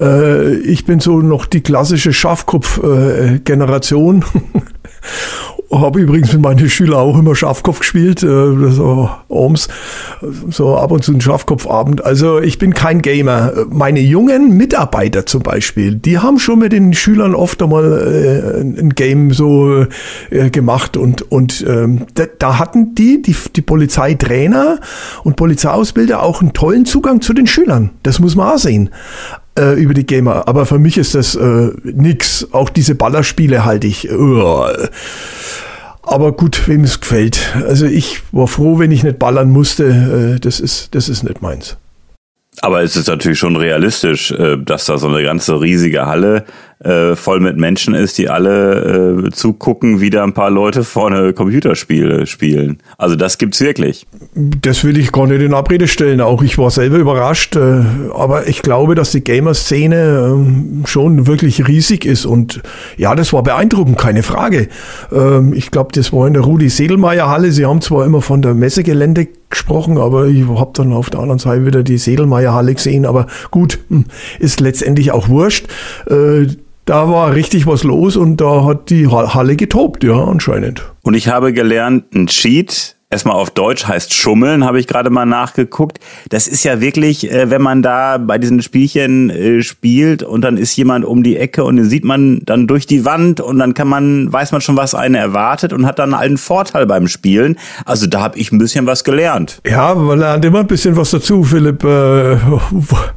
äh, 0.00 0.56
ich 0.56 0.84
bin 0.84 0.98
so 1.00 1.20
noch 1.20 1.46
die 1.46 1.62
klassische 1.62 2.12
Schafkopf-Generation. 2.12 4.22
Äh, 4.22 4.60
habe 5.70 6.00
übrigens 6.00 6.32
mit 6.32 6.42
meinen 6.42 6.68
Schülern 6.68 6.98
auch 6.98 7.18
immer 7.18 7.34
Schafkopf 7.34 7.80
gespielt, 7.80 8.22
äh, 8.22 8.70
so 8.70 9.10
Ohms, 9.28 9.68
so 10.48 10.76
ab 10.76 10.90
und 10.90 11.04
zu 11.04 11.12
ein 11.12 11.20
Schafkopfabend. 11.20 12.04
Also 12.04 12.40
ich 12.40 12.58
bin 12.58 12.74
kein 12.74 13.02
Gamer. 13.02 13.52
Meine 13.70 14.00
jungen 14.00 14.56
Mitarbeiter 14.56 15.26
zum 15.26 15.42
Beispiel, 15.42 15.94
die 15.94 16.18
haben 16.18 16.38
schon 16.38 16.58
mit 16.58 16.72
den 16.72 16.92
Schülern 16.92 17.34
oft 17.34 17.62
einmal 17.62 17.84
äh, 17.84 18.60
ein 18.60 18.90
Game 18.90 19.32
so 19.32 19.86
äh, 20.30 20.50
gemacht 20.50 20.96
und 20.96 21.22
und 21.30 21.64
ähm, 21.68 22.06
da, 22.14 22.24
da 22.38 22.58
hatten 22.58 22.94
die, 22.94 23.22
die 23.22 23.36
die 23.54 23.62
Polizeitrainer 23.62 24.80
und 25.22 25.36
Polizeiausbilder 25.36 26.22
auch 26.22 26.40
einen 26.40 26.52
tollen 26.52 26.84
Zugang 26.84 27.20
zu 27.20 27.32
den 27.32 27.46
Schülern. 27.46 27.90
Das 28.02 28.18
muss 28.18 28.34
man 28.34 28.54
auch 28.54 28.58
sehen 28.58 28.90
äh, 29.58 29.80
über 29.80 29.94
die 29.94 30.06
Gamer. 30.06 30.48
Aber 30.48 30.66
für 30.66 30.78
mich 30.78 30.98
ist 30.98 31.14
das 31.14 31.34
äh, 31.34 31.70
nix. 31.84 32.48
Auch 32.52 32.68
diese 32.68 32.94
Ballerspiele 32.94 33.64
halte 33.64 33.86
ich. 33.86 34.10
Uh, 34.10 34.64
aber 36.02 36.32
gut, 36.32 36.66
wem 36.66 36.84
es 36.84 37.00
gefällt. 37.00 37.54
Also 37.66 37.86
ich 37.86 38.22
war 38.32 38.48
froh, 38.48 38.78
wenn 38.78 38.90
ich 38.90 39.02
nicht 39.02 39.18
ballern 39.18 39.50
musste. 39.50 40.36
Äh, 40.36 40.40
das 40.40 40.60
ist, 40.60 40.94
das 40.94 41.08
ist 41.08 41.22
nicht 41.22 41.42
meins. 41.42 41.76
Aber 42.62 42.82
es 42.82 42.96
ist 42.96 43.08
natürlich 43.08 43.38
schon 43.38 43.56
realistisch, 43.56 44.32
äh, 44.32 44.56
dass 44.58 44.86
da 44.86 44.98
so 44.98 45.08
eine 45.08 45.22
ganze 45.22 45.60
riesige 45.60 46.06
Halle 46.06 46.44
äh, 46.82 47.14
voll 47.14 47.40
mit 47.40 47.58
Menschen 47.58 47.94
ist, 47.94 48.16
die 48.16 48.30
alle 48.30 49.26
äh, 49.26 49.30
zugucken, 49.30 50.00
wie 50.00 50.08
da 50.08 50.24
ein 50.24 50.32
paar 50.32 50.50
Leute 50.50 50.82
vorne 50.82 51.34
Computerspiele 51.34 52.26
spielen. 52.26 52.78
Also 52.96 53.16
das 53.16 53.36
gibt's 53.36 53.60
wirklich. 53.60 54.06
Das 54.34 54.82
will 54.82 54.96
ich 54.96 55.12
gar 55.12 55.26
nicht 55.26 55.42
in 55.42 55.52
Abrede 55.52 55.88
stellen. 55.88 56.22
Auch 56.22 56.42
ich 56.42 56.56
war 56.56 56.70
selber 56.70 56.96
überrascht. 56.96 57.56
Äh, 57.56 57.82
aber 58.14 58.48
ich 58.48 58.62
glaube, 58.62 58.94
dass 58.94 59.10
die 59.10 59.22
Gamer-Szene 59.22 60.38
äh, 60.82 60.86
schon 60.86 61.26
wirklich 61.26 61.68
riesig 61.68 62.06
ist. 62.06 62.24
Und 62.24 62.62
ja, 62.96 63.14
das 63.14 63.34
war 63.34 63.42
beeindruckend, 63.42 63.98
keine 63.98 64.22
Frage. 64.22 64.68
Ähm, 65.12 65.52
ich 65.52 65.70
glaube, 65.70 65.90
das 65.92 66.14
war 66.14 66.26
in 66.26 66.32
der 66.32 66.42
Rudi-Sedelmeier-Halle. 66.44 67.52
Sie 67.52 67.66
haben 67.66 67.82
zwar 67.82 68.06
immer 68.06 68.22
von 68.22 68.40
der 68.40 68.54
Messegelände 68.54 69.28
gesprochen, 69.50 69.98
aber 69.98 70.28
ich 70.28 70.46
habe 70.46 70.70
dann 70.72 70.94
auf 70.94 71.10
der 71.10 71.20
anderen 71.20 71.40
Seite 71.40 71.66
wieder 71.66 71.82
die 71.82 71.98
Sedelmeier-Halle 71.98 72.74
gesehen. 72.74 73.04
Aber 73.04 73.26
gut, 73.50 73.80
hm, 73.88 74.06
ist 74.38 74.60
letztendlich 74.60 75.12
auch 75.12 75.28
wurscht. 75.28 75.66
Äh, 76.08 76.46
da 76.90 77.08
war 77.08 77.34
richtig 77.36 77.68
was 77.68 77.84
los 77.84 78.16
und 78.16 78.40
da 78.40 78.64
hat 78.64 78.90
die 78.90 79.06
Halle 79.06 79.54
getobt, 79.54 80.02
ja, 80.02 80.24
anscheinend. 80.24 80.92
Und 81.02 81.14
ich 81.14 81.28
habe 81.28 81.52
gelernt, 81.52 82.12
ein 82.16 82.26
Cheat 82.26 82.96
erstmal 83.10 83.34
auf 83.34 83.50
Deutsch 83.50 83.88
heißt 83.88 84.14
Schummeln, 84.14 84.64
habe 84.64 84.78
ich 84.78 84.86
gerade 84.86 85.10
mal 85.10 85.26
nachgeguckt. 85.26 85.98
Das 86.28 86.46
ist 86.46 86.62
ja 86.62 86.80
wirklich, 86.80 87.30
äh, 87.30 87.50
wenn 87.50 87.60
man 87.60 87.82
da 87.82 88.18
bei 88.18 88.38
diesen 88.38 88.62
Spielchen 88.62 89.30
äh, 89.30 89.62
spielt 89.62 90.22
und 90.22 90.42
dann 90.42 90.56
ist 90.56 90.76
jemand 90.76 91.04
um 91.04 91.24
die 91.24 91.36
Ecke 91.36 91.64
und 91.64 91.76
den 91.76 91.86
sieht 91.86 92.04
man 92.04 92.40
dann 92.44 92.68
durch 92.68 92.86
die 92.86 93.04
Wand 93.04 93.40
und 93.40 93.58
dann 93.58 93.74
kann 93.74 93.88
man, 93.88 94.32
weiß 94.32 94.52
man 94.52 94.60
schon, 94.60 94.76
was 94.76 94.94
einen 94.94 95.16
erwartet 95.16 95.72
und 95.72 95.86
hat 95.86 95.98
dann 95.98 96.14
einen 96.14 96.38
Vorteil 96.38 96.86
beim 96.86 97.08
Spielen. 97.08 97.58
Also 97.84 98.06
da 98.06 98.20
habe 98.20 98.38
ich 98.38 98.52
ein 98.52 98.58
bisschen 98.58 98.86
was 98.86 99.02
gelernt. 99.02 99.60
Ja, 99.66 99.92
man 99.96 100.20
lernt 100.20 100.44
immer 100.44 100.60
ein 100.60 100.68
bisschen 100.68 100.96
was 100.96 101.10
dazu, 101.10 101.42
Philipp. 101.42 101.82
Äh, 101.82 102.38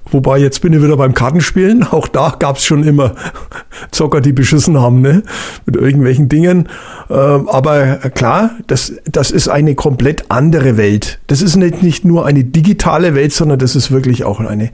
wobei 0.09 0.39
jetzt 0.39 0.62
bin 0.62 0.73
ich 0.73 0.81
wieder 0.81 0.97
beim 0.97 1.13
Kartenspielen. 1.13 1.83
Auch 1.91 2.07
da 2.07 2.35
gab 2.39 2.57
es 2.57 2.65
schon 2.65 2.83
immer 2.83 3.13
Zocker, 3.91 4.21
die 4.21 4.33
beschissen 4.33 4.81
haben, 4.81 5.01
ne? 5.01 5.21
Mit 5.67 5.75
irgendwelchen 5.75 6.29
Dingen. 6.29 6.67
Ähm, 7.12 7.47
aber 7.47 7.97
klar, 8.15 8.51
das, 8.65 8.93
das 9.05 9.29
ist 9.29 9.50
eine 9.50 9.75
komplett 9.83 10.31
andere 10.31 10.77
Welt. 10.77 11.19
Das 11.27 11.41
ist 11.41 11.57
nicht, 11.57 11.83
nicht 11.83 12.05
nur 12.05 12.25
eine 12.25 12.45
digitale 12.45 13.15
Welt, 13.15 13.33
sondern 13.33 13.59
das 13.59 13.75
ist 13.75 13.91
wirklich 13.91 14.23
auch 14.23 14.39
eine, 14.39 14.69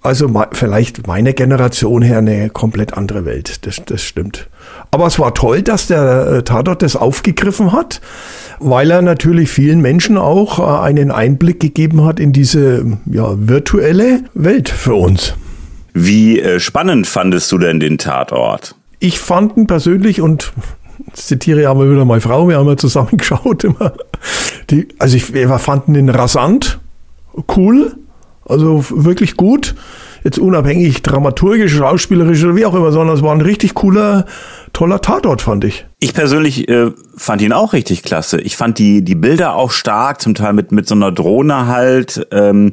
also 0.00 0.42
vielleicht 0.52 1.06
meine 1.06 1.34
Generation 1.34 2.00
her 2.00 2.16
eine 2.16 2.48
komplett 2.48 2.94
andere 2.94 3.26
Welt. 3.26 3.66
Das, 3.66 3.82
das 3.84 4.00
stimmt. 4.00 4.48
Aber 4.90 5.06
es 5.06 5.18
war 5.18 5.34
toll, 5.34 5.60
dass 5.60 5.86
der 5.86 6.28
äh, 6.28 6.42
Tatort 6.44 6.80
das 6.80 6.96
aufgegriffen 6.96 7.72
hat, 7.72 8.00
weil 8.58 8.90
er 8.90 9.02
natürlich 9.02 9.50
vielen 9.50 9.82
Menschen 9.82 10.16
auch 10.16 10.58
äh, 10.60 10.82
einen 10.82 11.10
Einblick 11.10 11.60
gegeben 11.60 12.02
hat 12.06 12.20
in 12.20 12.32
diese 12.32 12.98
ja, 13.04 13.34
virtuelle 13.36 14.22
Welt 14.32 14.70
für 14.70 14.94
uns. 14.94 15.34
Wie 15.92 16.40
äh, 16.40 16.58
spannend 16.58 17.06
fandest 17.06 17.52
du 17.52 17.58
denn 17.58 17.80
den 17.80 17.98
Tatort? 17.98 18.76
Ich 18.98 19.18
fand 19.18 19.58
ihn 19.58 19.66
persönlich 19.66 20.22
und 20.22 20.54
zitiere 21.12 21.62
ja 21.62 21.74
mal 21.74 21.90
wieder 21.90 22.04
meine 22.04 22.20
Frau, 22.20 22.48
wir 22.48 22.58
haben 22.58 22.68
ja 22.68 22.76
zusammen 22.76 23.10
geschaut 23.16 23.64
immer. 23.64 23.92
Die, 24.70 24.88
also 24.98 25.16
ich, 25.16 25.32
wir 25.32 25.48
fanden 25.58 25.94
ihn 25.94 26.08
rasant, 26.08 26.78
cool, 27.56 27.96
also 28.46 28.84
wirklich 28.90 29.36
gut. 29.36 29.74
Jetzt 30.22 30.38
unabhängig 30.38 31.00
dramaturgisch, 31.00 31.74
schauspielerisch 31.74 32.44
oder 32.44 32.54
wie 32.54 32.66
auch 32.66 32.74
immer, 32.74 32.92
sondern 32.92 33.16
es 33.16 33.22
war 33.22 33.34
ein 33.34 33.40
richtig 33.40 33.72
cooler, 33.72 34.26
toller 34.74 35.00
Tatort, 35.00 35.40
fand 35.40 35.64
ich. 35.64 35.86
Ich 35.98 36.12
persönlich 36.12 36.68
äh, 36.68 36.90
fand 37.16 37.40
ihn 37.40 37.54
auch 37.54 37.72
richtig 37.72 38.02
klasse. 38.02 38.38
Ich 38.38 38.56
fand 38.56 38.78
die, 38.78 39.02
die 39.02 39.14
Bilder 39.14 39.54
auch 39.54 39.70
stark, 39.70 40.20
zum 40.20 40.34
Teil 40.34 40.52
mit, 40.52 40.72
mit 40.72 40.86
so 40.86 40.94
einer 40.94 41.10
Drohne 41.10 41.68
halt, 41.68 42.26
ähm, 42.32 42.72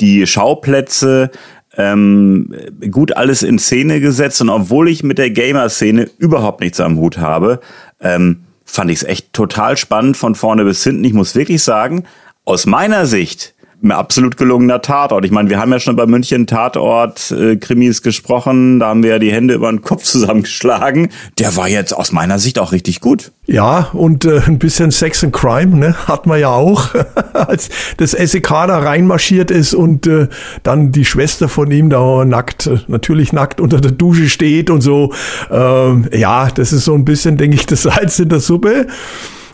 die 0.00 0.26
Schauplätze, 0.26 1.30
ähm, 1.78 2.52
gut 2.90 3.16
alles 3.16 3.42
in 3.42 3.58
Szene 3.58 4.00
gesetzt 4.00 4.40
und 4.40 4.50
obwohl 4.50 4.88
ich 4.88 5.04
mit 5.04 5.16
der 5.16 5.30
Gamer-Szene 5.30 6.10
überhaupt 6.18 6.60
nichts 6.60 6.80
am 6.80 6.98
Hut 6.98 7.18
habe, 7.18 7.60
ähm, 8.00 8.40
fand 8.64 8.90
ich 8.90 8.98
es 8.98 9.04
echt 9.04 9.32
total 9.32 9.76
spannend 9.76 10.16
von 10.16 10.34
vorne 10.34 10.64
bis 10.64 10.82
hinten. 10.84 11.04
Ich 11.04 11.14
muss 11.14 11.34
wirklich 11.34 11.62
sagen, 11.62 12.04
aus 12.44 12.66
meiner 12.66 13.06
Sicht 13.06 13.54
ein 13.82 13.92
absolut 13.92 14.36
gelungener 14.36 14.82
Tatort. 14.82 15.24
Ich 15.24 15.30
meine, 15.30 15.50
wir 15.50 15.60
haben 15.60 15.70
ja 15.70 15.78
schon 15.78 15.94
bei 15.94 16.06
München 16.06 16.46
Tatort-Krimis 16.46 17.98
äh, 17.98 18.02
gesprochen, 18.02 18.80
da 18.80 18.88
haben 18.88 19.02
wir 19.02 19.10
ja 19.10 19.18
die 19.18 19.32
Hände 19.32 19.54
über 19.54 19.70
den 19.70 19.82
Kopf 19.82 20.02
zusammengeschlagen. 20.04 21.10
Der 21.38 21.56
war 21.56 21.68
jetzt 21.68 21.92
aus 21.92 22.10
meiner 22.12 22.38
Sicht 22.38 22.58
auch 22.58 22.72
richtig 22.72 23.00
gut. 23.00 23.32
Ja, 23.46 23.88
und 23.92 24.24
äh, 24.24 24.40
ein 24.46 24.58
bisschen 24.58 24.90
Sex 24.90 25.22
and 25.22 25.32
Crime, 25.32 25.76
ne, 25.76 25.94
hat 26.06 26.26
man 26.26 26.40
ja 26.40 26.50
auch, 26.50 26.94
als 27.32 27.70
das 27.96 28.10
SEK 28.10 28.48
da 28.48 28.78
reinmarschiert 28.78 29.50
ist 29.50 29.74
und 29.74 30.06
äh, 30.06 30.28
dann 30.64 30.92
die 30.92 31.04
Schwester 31.04 31.48
von 31.48 31.70
ihm 31.70 31.88
da 31.88 32.24
nackt, 32.24 32.68
natürlich 32.88 33.32
nackt 33.32 33.60
unter 33.60 33.80
der 33.80 33.92
Dusche 33.92 34.28
steht 34.28 34.70
und 34.70 34.80
so. 34.80 35.14
Ähm, 35.50 36.08
ja, 36.12 36.48
das 36.50 36.72
ist 36.72 36.84
so 36.84 36.94
ein 36.94 37.04
bisschen, 37.04 37.36
denke 37.36 37.56
ich, 37.56 37.66
das 37.66 37.82
Salz 37.82 38.18
in 38.18 38.28
der 38.28 38.40
Suppe. 38.40 38.86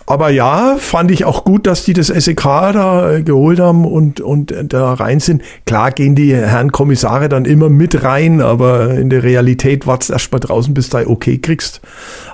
Aber 0.07 0.29
ja, 0.31 0.77
fand 0.79 1.11
ich 1.11 1.25
auch 1.25 1.45
gut, 1.45 1.67
dass 1.67 1.85
die 1.85 1.95
das 1.95 2.09
SEK 2.09 2.43
da 2.43 3.11
äh, 3.11 3.23
geholt 3.23 3.59
haben 3.59 3.87
und, 3.87 4.21
und 4.21 4.55
da 4.69 4.95
rein 4.95 5.21
sind. 5.21 5.43
Klar 5.65 5.93
gehen 5.93 6.15
die 6.15 6.35
Herren 6.35 6.73
Kommissare 6.73 7.29
dann 7.29 7.47
immer 7.47 7.71
mit 7.71 8.03
rein, 8.03 8.41
aber 8.41 8.91
in 8.91 9.09
der 9.09 9.23
Realität 9.23 9.87
wart's 9.87 10.11
erst 10.11 10.31
mal 10.33 10.41
draußen, 10.41 10.75
bis 10.75 10.91
du 10.91 11.09
okay 11.09 11.39
kriegst. 11.39 11.81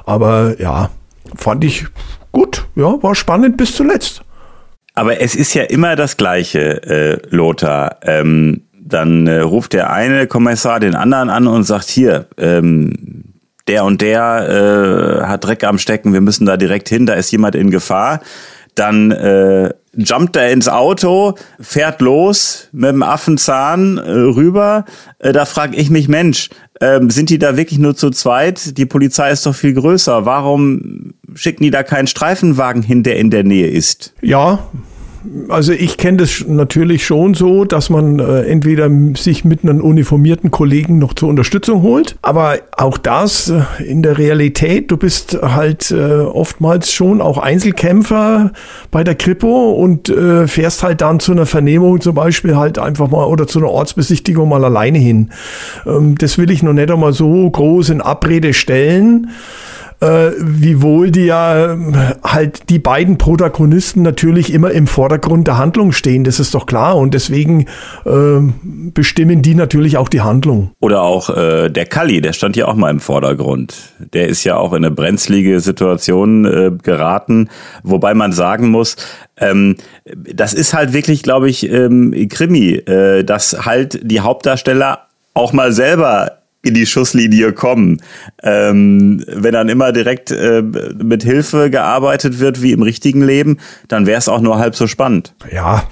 Aber 0.04 0.60
ja, 0.60 0.90
fand 1.36 1.62
ich 1.64 1.86
gut. 2.32 2.66
Ja, 2.74 3.00
war 3.02 3.14
spannend 3.14 3.56
bis 3.56 3.74
zuletzt. 3.74 4.22
Aber 4.94 5.20
es 5.20 5.36
ist 5.36 5.54
ja 5.54 5.62
immer 5.62 5.94
das 5.94 6.16
Gleiche, 6.16 6.82
äh, 6.82 7.18
Lothar. 7.30 7.98
Ähm, 8.02 8.62
dann 8.72 9.28
äh, 9.28 9.40
ruft 9.40 9.72
der 9.72 9.92
eine 9.92 10.26
Kommissar 10.26 10.80
den 10.80 10.96
anderen 10.96 11.30
an 11.30 11.46
und 11.46 11.62
sagt, 11.62 11.88
hier, 11.88 12.26
ähm, 12.36 13.29
der 13.68 13.84
und 13.84 14.00
der 14.00 15.20
äh, 15.22 15.26
hat 15.26 15.44
Dreck 15.44 15.64
am 15.64 15.78
Stecken, 15.78 16.12
wir 16.12 16.20
müssen 16.20 16.46
da 16.46 16.56
direkt 16.56 16.88
hin, 16.88 17.06
da 17.06 17.14
ist 17.14 17.30
jemand 17.30 17.54
in 17.54 17.70
Gefahr. 17.70 18.20
Dann 18.74 19.10
äh, 19.10 19.70
jumpt 19.94 20.36
er 20.36 20.52
ins 20.52 20.68
Auto, 20.68 21.34
fährt 21.60 22.00
los 22.00 22.68
mit 22.72 22.90
dem 22.90 23.02
Affenzahn 23.02 23.98
äh, 23.98 24.10
rüber. 24.10 24.84
Äh, 25.18 25.32
da 25.32 25.44
frage 25.44 25.76
ich 25.76 25.90
mich, 25.90 26.08
Mensch, 26.08 26.50
äh, 26.80 27.00
sind 27.08 27.30
die 27.30 27.38
da 27.38 27.56
wirklich 27.56 27.78
nur 27.78 27.96
zu 27.96 28.10
zweit? 28.10 28.78
Die 28.78 28.86
Polizei 28.86 29.30
ist 29.30 29.44
doch 29.46 29.54
viel 29.54 29.74
größer. 29.74 30.24
Warum 30.24 31.14
schicken 31.34 31.64
die 31.64 31.70
da 31.70 31.82
keinen 31.82 32.06
Streifenwagen 32.06 32.82
hin, 32.82 33.02
der 33.02 33.16
in 33.16 33.30
der 33.30 33.44
Nähe 33.44 33.68
ist? 33.68 34.14
Ja, 34.22 34.66
also 35.48 35.72
ich 35.72 35.96
kenne 35.96 36.18
das 36.18 36.44
natürlich 36.46 37.04
schon 37.04 37.34
so, 37.34 37.64
dass 37.64 37.90
man 37.90 38.18
äh, 38.18 38.42
entweder 38.42 38.90
sich 39.16 39.44
mit 39.44 39.62
einem 39.62 39.80
uniformierten 39.80 40.50
Kollegen 40.50 40.98
noch 40.98 41.14
zur 41.14 41.28
Unterstützung 41.28 41.82
holt, 41.82 42.16
aber 42.22 42.58
auch 42.76 42.98
das 42.98 43.50
äh, 43.50 43.62
in 43.84 44.02
der 44.02 44.18
Realität, 44.18 44.90
du 44.90 44.96
bist 44.96 45.38
halt 45.42 45.90
äh, 45.90 46.20
oftmals 46.20 46.92
schon 46.92 47.20
auch 47.20 47.38
Einzelkämpfer 47.38 48.52
bei 48.90 49.04
der 49.04 49.14
Kripo 49.14 49.72
und 49.72 50.08
äh, 50.08 50.46
fährst 50.46 50.82
halt 50.82 51.00
dann 51.00 51.20
zu 51.20 51.32
einer 51.32 51.46
Vernehmung 51.46 52.00
zum 52.00 52.14
Beispiel 52.14 52.56
halt 52.56 52.78
einfach 52.78 53.08
mal 53.10 53.26
oder 53.26 53.46
zu 53.46 53.58
einer 53.58 53.68
Ortsbesichtigung 53.68 54.48
mal 54.48 54.64
alleine 54.64 54.98
hin. 54.98 55.30
Ähm, 55.86 56.16
das 56.16 56.38
will 56.38 56.50
ich 56.50 56.62
noch 56.62 56.72
nicht 56.72 56.90
einmal 56.90 57.12
so 57.12 57.48
groß 57.50 57.90
in 57.90 58.00
Abrede 58.00 58.54
stellen 58.54 59.28
äh, 60.00 60.30
wiewohl 60.38 61.10
die 61.10 61.26
ja 61.26 61.72
ähm, 61.72 61.94
halt 62.22 62.70
die 62.70 62.78
beiden 62.78 63.18
Protagonisten 63.18 64.02
natürlich 64.02 64.52
immer 64.52 64.70
im 64.70 64.86
Vordergrund 64.86 65.46
der 65.46 65.58
Handlung 65.58 65.92
stehen, 65.92 66.24
das 66.24 66.40
ist 66.40 66.54
doch 66.54 66.66
klar. 66.66 66.96
Und 66.96 67.14
deswegen 67.14 67.66
äh, 68.06 68.40
bestimmen 68.62 69.42
die 69.42 69.54
natürlich 69.54 69.96
auch 69.96 70.08
die 70.08 70.22
Handlung. 70.22 70.70
Oder 70.80 71.02
auch 71.02 71.30
äh, 71.30 71.68
der 71.68 71.86
Kalli, 71.86 72.20
der 72.20 72.32
stand 72.32 72.56
ja 72.56 72.66
auch 72.66 72.74
mal 72.74 72.90
im 72.90 73.00
Vordergrund. 73.00 73.94
Der 74.12 74.28
ist 74.28 74.44
ja 74.44 74.56
auch 74.56 74.72
in 74.72 74.84
eine 74.84 74.90
brenzlige 74.90 75.60
Situation 75.60 76.44
äh, 76.44 76.70
geraten, 76.82 77.50
wobei 77.82 78.14
man 78.14 78.32
sagen 78.32 78.70
muss, 78.70 78.96
ähm, 79.36 79.76
das 80.14 80.54
ist 80.54 80.74
halt 80.74 80.92
wirklich, 80.92 81.22
glaube 81.22 81.48
ich, 81.48 81.70
ähm, 81.70 82.28
Krimi, 82.28 82.72
äh, 82.72 83.22
dass 83.24 83.64
halt 83.66 84.00
die 84.02 84.20
Hauptdarsteller 84.20 85.06
auch 85.34 85.52
mal 85.52 85.72
selber 85.72 86.39
in 86.62 86.74
die 86.74 86.86
Schusslinie 86.86 87.52
kommen. 87.52 88.02
Ähm, 88.42 89.24
wenn 89.26 89.52
dann 89.52 89.68
immer 89.68 89.92
direkt 89.92 90.30
äh, 90.30 90.62
mit 90.62 91.22
Hilfe 91.22 91.70
gearbeitet 91.70 92.38
wird 92.38 92.60
wie 92.62 92.72
im 92.72 92.82
richtigen 92.82 93.22
Leben, 93.22 93.58
dann 93.88 94.06
wäre 94.06 94.18
es 94.18 94.28
auch 94.28 94.40
nur 94.40 94.58
halb 94.58 94.76
so 94.76 94.86
spannend. 94.86 95.34
Ja, 95.50 95.84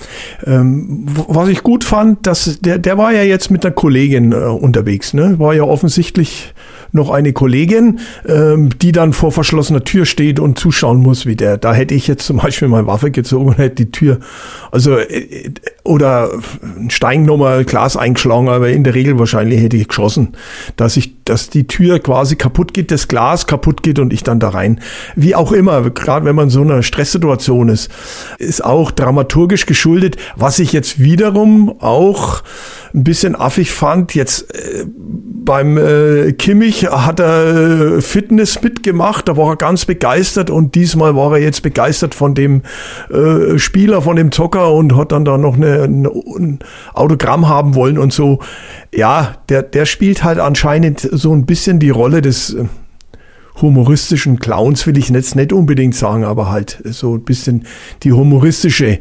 ähm, 0.45 1.07
was 1.29 1.49
ich 1.49 1.63
gut 1.63 1.85
fand, 1.85 2.27
dass 2.27 2.61
der, 2.61 2.79
der 2.79 2.99
war 2.99 3.13
ja 3.13 3.23
jetzt 3.23 3.51
mit 3.51 3.65
einer 3.65 3.75
Kollegin 3.75 4.33
äh, 4.33 4.37
unterwegs, 4.37 5.15
ne? 5.15 5.39
War 5.39 5.55
ja 5.55 5.63
offensichtlich 5.63 6.53
noch 6.93 7.11
eine 7.11 7.33
Kollegin, 7.33 8.01
ähm, 8.27 8.71
die 8.81 8.93
dann 8.93 9.13
vor 9.13 9.33
verschlossener 9.33 9.85
Tür 9.85 10.07
steht 10.07 10.41
und 10.41 10.59
zuschauen 10.59 10.99
muss, 10.99 11.27
wie 11.27 11.37
der. 11.37 11.59
Da 11.59 11.75
hätte 11.75 11.95
ich 11.95 12.07
jetzt 12.07 12.27
zum 12.27 12.39
Beispiel 12.39 12.69
meine 12.69 12.87
Waffe 12.87 13.11
gezogen 13.11 13.49
und 13.49 13.59
hätte 13.59 13.85
die 13.85 13.91
Tür, 13.91 14.21
also 14.71 14.97
äh, 14.99 15.51
oder 15.85 16.31
ein 16.79 16.91
Stein 16.91 17.25
nochmal 17.25 17.65
Glas 17.65 17.97
eingeschlagen, 17.97 18.49
aber 18.49 18.71
in 18.71 18.85
der 18.85 18.95
Regel 18.95 19.19
wahrscheinlich 19.19 19.61
hätte 19.61 19.77
ich 19.77 19.89
geschossen, 19.89 20.35
dass 20.77 20.97
ich, 20.97 21.23
dass 21.25 21.51
die 21.51 21.67
Tür 21.67 21.99
quasi 21.99 22.37
kaputt 22.37 22.75
geht, 22.75 22.91
das 22.91 23.09
Glas 23.09 23.47
kaputt 23.47 23.83
geht 23.83 23.99
und 23.99 24.13
ich 24.13 24.23
dann 24.23 24.41
da 24.41 24.51
rein. 24.51 24.81
Wie 25.17 25.35
auch 25.35 25.53
immer, 25.53 25.91
gerade 25.91 26.25
wenn 26.25 26.37
man 26.37 26.51
so 26.51 26.63
einer 26.63 26.83
Stresssituation 26.83 27.69
ist, 27.69 27.91
ist 28.39 28.65
auch 28.65 28.91
dramaturgisch 28.91 29.67
geschuldet, 29.67 30.17
was 30.37 30.59
ich 30.59 30.73
jetzt 30.73 31.01
wiederum 31.01 31.81
auch 31.81 32.43
ein 32.95 33.05
bisschen 33.05 33.37
affig 33.37 33.73
fand. 33.73 34.15
Jetzt 34.15 34.55
äh, 34.55 34.85
beim 35.49 35.79
äh, 35.79 36.33
Kimmich 36.33 36.87
hat 36.87 37.21
er 37.21 37.97
äh, 37.97 38.01
Fitness 38.03 38.63
mitgemacht, 38.63 39.29
da 39.29 39.37
war 39.37 39.51
er 39.51 39.57
ganz 39.57 39.87
begeistert 39.87 40.51
und 40.51 40.75
diesmal 40.75 41.17
war 41.17 41.33
er 41.33 41.43
jetzt 41.43 41.63
begeistert 41.63 42.15
von 42.15 42.35
dem 42.35 42.63
äh, 43.11 43.59
Spieler, 43.59 44.03
von 44.03 44.17
dem 44.17 44.31
Zocker 44.31 44.75
und 44.75 44.95
hat 44.95 45.13
dann 45.13 45.25
da 45.25 45.39
noch 45.39 45.57
eine, 45.57 45.85
ein 45.85 46.59
Autogramm 46.93 47.49
haben 47.49 47.75
wollen 47.75 47.97
und 47.99 48.13
so. 48.13 48.41
Ja, 48.95 49.37
der, 49.49 49.63
der 49.63 49.87
spielt 49.87 50.23
halt 50.23 50.39
anscheinend 50.39 51.01
so 51.01 51.33
ein 51.33 51.47
bisschen 51.47 51.79
die 51.79 51.91
Rolle 51.91 52.21
des 52.21 52.53
äh, 52.53 52.65
humoristischen 53.63 54.39
Clowns, 54.39 54.87
will 54.87 54.99
ich 54.99 55.09
jetzt 55.09 55.35
nicht 55.35 55.53
unbedingt 55.53 55.95
sagen, 55.95 56.25
aber 56.25 56.51
halt 56.51 56.83
so 56.85 57.15
ein 57.15 57.25
bisschen 57.25 57.65
die 58.03 58.13
humoristische 58.13 58.99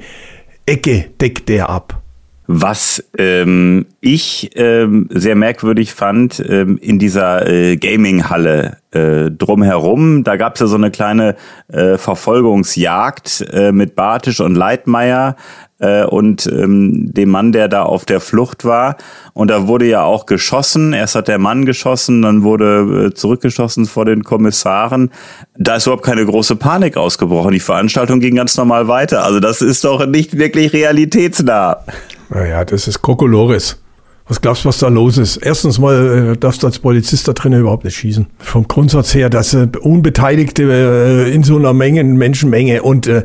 Ecke 0.66 1.06
deckt 1.20 1.50
der 1.50 1.70
ab. 1.70 2.02
Was 2.48 3.04
ähm, 3.18 3.88
ich 4.00 4.52
ähm, 4.56 5.10
sehr 5.12 5.36
merkwürdig 5.36 5.94
fand 5.94 6.42
ähm, 6.48 6.78
in 6.78 6.98
dieser 6.98 7.46
äh, 7.46 7.76
Gaming-Halle 7.76 8.78
äh, 8.92 9.30
drumherum, 9.30 10.24
da 10.24 10.38
gab 10.38 10.56
es 10.56 10.62
ja 10.62 10.68
so 10.68 10.78
eine 10.78 10.90
kleine 10.90 11.36
äh, 11.68 11.98
Verfolgungsjagd 11.98 13.46
äh, 13.52 13.74
mit 13.74 13.96
Bartisch 13.96 14.40
und 14.40 14.56
Leitmeier 14.56 15.36
äh, 15.80 16.06
und 16.06 16.48
ähm, 16.48 17.14
dem 17.14 17.30
Mann, 17.30 17.52
der 17.52 17.68
da 17.68 17.84
auf 17.84 18.06
der 18.06 18.22
Flucht 18.22 18.64
war. 18.64 18.96
Und 19.34 19.50
da 19.50 19.68
wurde 19.68 19.86
ja 19.86 20.04
auch 20.04 20.26
geschossen. 20.26 20.94
Erst 20.94 21.16
hat 21.16 21.28
der 21.28 21.40
Mann 21.40 21.66
geschossen, 21.66 22.22
dann 22.22 22.44
wurde 22.44 23.08
äh, 23.08 23.14
zurückgeschossen 23.14 23.86
vor 23.86 24.06
den 24.06 24.24
Kommissaren. 24.24 25.12
Da 25.58 25.76
ist 25.76 25.86
überhaupt 25.86 26.06
keine 26.06 26.26
große 26.26 26.56
Panik 26.56 26.98
ausgebrochen. 26.98 27.52
Die 27.52 27.60
Veranstaltung 27.60 28.22
ging 28.22 28.36
ganz 28.36 28.56
normal 28.58 28.88
weiter. 28.88 29.24
Also 29.24 29.40
das 29.40 29.62
ist 29.62 29.84
doch 29.84 30.06
nicht 30.06 30.38
wirklich 30.38 30.74
realitätsnah. 30.74 31.84
Naja, 32.30 32.66
das 32.66 32.88
ist 32.88 33.02
Kokolores. 33.02 33.82
Was 34.28 34.42
glaubst 34.42 34.66
du, 34.66 34.70
was 34.70 34.80
da 34.80 34.90
los 34.90 35.18
ist? 35.18 35.38
Erstens 35.38 35.80
mal 35.80 36.34
äh, 36.34 36.38
darfst 36.38 36.62
du 36.62 36.68
als 36.68 36.80
Polizist 36.80 37.28
da 37.28 37.34
drinnen 37.34 37.62
überhaupt 37.62 37.86
nicht 37.86 37.96
schießen. 37.96 38.28
Vom 38.40 38.68
Grundsatz 38.68 39.14
her, 39.14 39.30
dass 39.30 39.54
äh, 39.54 39.68
Unbeteiligte 39.80 40.64
äh, 40.64 41.34
in 41.34 41.44
so 41.44 41.56
einer 41.56 41.74
Menge, 41.74 42.04
Menschenmenge 42.04 42.84
und 42.84 43.08
äh, 43.08 43.24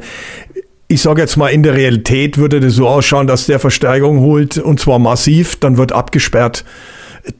ich 0.86 1.00
sage 1.00 1.22
jetzt 1.22 1.36
mal, 1.36 1.48
in 1.48 1.62
der 1.62 1.74
Realität 1.74 2.36
würde 2.36 2.60
das 2.60 2.74
so 2.74 2.86
ausschauen, 2.86 3.26
dass 3.26 3.46
der 3.46 3.58
Verstärkung 3.58 4.20
holt 4.20 4.58
und 4.58 4.78
zwar 4.78 4.98
massiv, 4.98 5.56
dann 5.56 5.78
wird 5.78 5.90
abgesperrt 5.90 6.64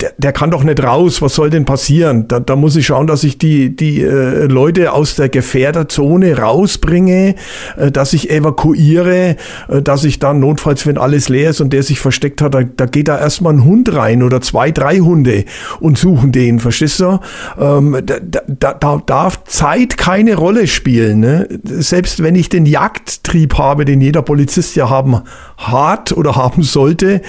der, 0.00 0.12
der 0.16 0.32
kann 0.32 0.52
doch 0.52 0.62
nicht 0.62 0.82
raus, 0.82 1.22
was 1.22 1.34
soll 1.34 1.50
denn 1.50 1.64
passieren? 1.64 2.28
Da, 2.28 2.38
da 2.38 2.54
muss 2.54 2.76
ich 2.76 2.86
schauen, 2.86 3.08
dass 3.08 3.24
ich 3.24 3.36
die, 3.38 3.74
die 3.74 4.00
äh, 4.00 4.46
Leute 4.46 4.92
aus 4.92 5.16
der 5.16 5.28
Gefährderzone 5.28 6.38
rausbringe, 6.38 7.34
äh, 7.76 7.90
dass 7.90 8.12
ich 8.12 8.30
evakuiere, 8.30 9.36
äh, 9.68 9.82
dass 9.82 10.04
ich 10.04 10.20
dann 10.20 10.38
notfalls, 10.38 10.86
wenn 10.86 10.98
alles 10.98 11.28
leer 11.28 11.50
ist 11.50 11.60
und 11.60 11.72
der 11.72 11.82
sich 11.82 11.98
versteckt 11.98 12.42
hat, 12.42 12.54
da, 12.54 12.62
da 12.62 12.86
geht 12.86 13.08
da 13.08 13.18
erstmal 13.18 13.54
ein 13.54 13.64
Hund 13.64 13.92
rein 13.92 14.22
oder 14.22 14.40
zwei, 14.40 14.70
drei 14.70 14.98
Hunde 14.98 15.44
und 15.80 15.98
suchen 15.98 16.30
den, 16.30 16.60
verstehst 16.60 17.00
du? 17.00 17.18
Ähm, 17.58 17.98
da, 18.04 18.18
da, 18.46 18.74
da 18.74 19.02
darf 19.04 19.42
Zeit 19.44 19.96
keine 19.96 20.36
Rolle 20.36 20.68
spielen. 20.68 21.18
Ne? 21.18 21.48
Selbst 21.64 22.22
wenn 22.22 22.36
ich 22.36 22.48
den 22.48 22.66
Jagdtrieb 22.66 23.58
habe, 23.58 23.84
den 23.84 24.00
jeder 24.00 24.22
Polizist 24.22 24.76
ja 24.76 24.88
haben 24.88 25.22
hat 25.56 26.12
oder 26.12 26.36
haben 26.36 26.62
sollte, 26.62 27.20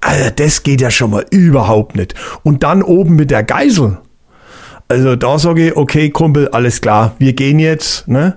also 0.00 0.30
das 0.34 0.62
geht 0.62 0.80
ja 0.80 0.90
schon 0.90 1.10
mal 1.10 1.26
überhaupt 1.30 1.96
nicht. 1.96 2.14
Und 2.42 2.62
dann 2.62 2.82
oben 2.82 3.16
mit 3.16 3.30
der 3.30 3.42
Geisel. 3.42 3.98
Also 4.88 5.14
da 5.14 5.38
sage 5.38 5.68
ich, 5.68 5.76
okay, 5.76 6.10
Kumpel, 6.10 6.48
alles 6.48 6.80
klar, 6.80 7.14
wir 7.18 7.32
gehen 7.32 7.60
jetzt. 7.60 8.08
Ne? 8.08 8.34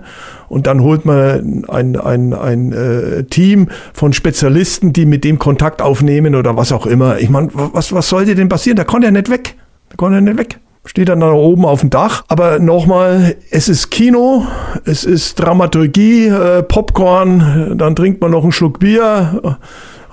Und 0.48 0.68
dann 0.68 0.82
holt 0.82 1.04
man 1.04 1.64
ein, 1.68 1.96
ein, 1.96 2.32
ein 2.32 2.72
äh, 2.72 3.24
Team 3.24 3.68
von 3.92 4.12
Spezialisten, 4.12 4.92
die 4.92 5.04
mit 5.04 5.24
dem 5.24 5.40
Kontakt 5.40 5.82
aufnehmen 5.82 6.36
oder 6.36 6.56
was 6.56 6.70
auch 6.70 6.86
immer. 6.86 7.18
Ich 7.18 7.28
meine, 7.28 7.48
was, 7.52 7.92
was 7.92 8.08
sollte 8.08 8.36
denn 8.36 8.48
passieren? 8.48 8.76
Da 8.76 8.84
konnte 8.84 9.08
er 9.08 9.12
nicht 9.12 9.30
weg. 9.30 9.56
Da 9.88 9.96
konnte 9.96 10.18
er 10.18 10.20
nicht 10.20 10.38
weg. 10.38 10.60
Steht 10.84 11.08
dann 11.08 11.20
da 11.20 11.32
oben 11.32 11.64
auf 11.64 11.80
dem 11.80 11.90
Dach. 11.90 12.24
Aber 12.28 12.60
nochmal, 12.60 13.34
es 13.50 13.68
ist 13.68 13.90
Kino, 13.90 14.46
es 14.84 15.04
ist 15.04 15.40
Dramaturgie, 15.40 16.28
äh, 16.28 16.62
Popcorn, 16.62 17.76
dann 17.76 17.96
trinkt 17.96 18.20
man 18.20 18.30
noch 18.30 18.42
einen 18.42 18.52
Schluck 18.52 18.78
Bier 18.78 19.58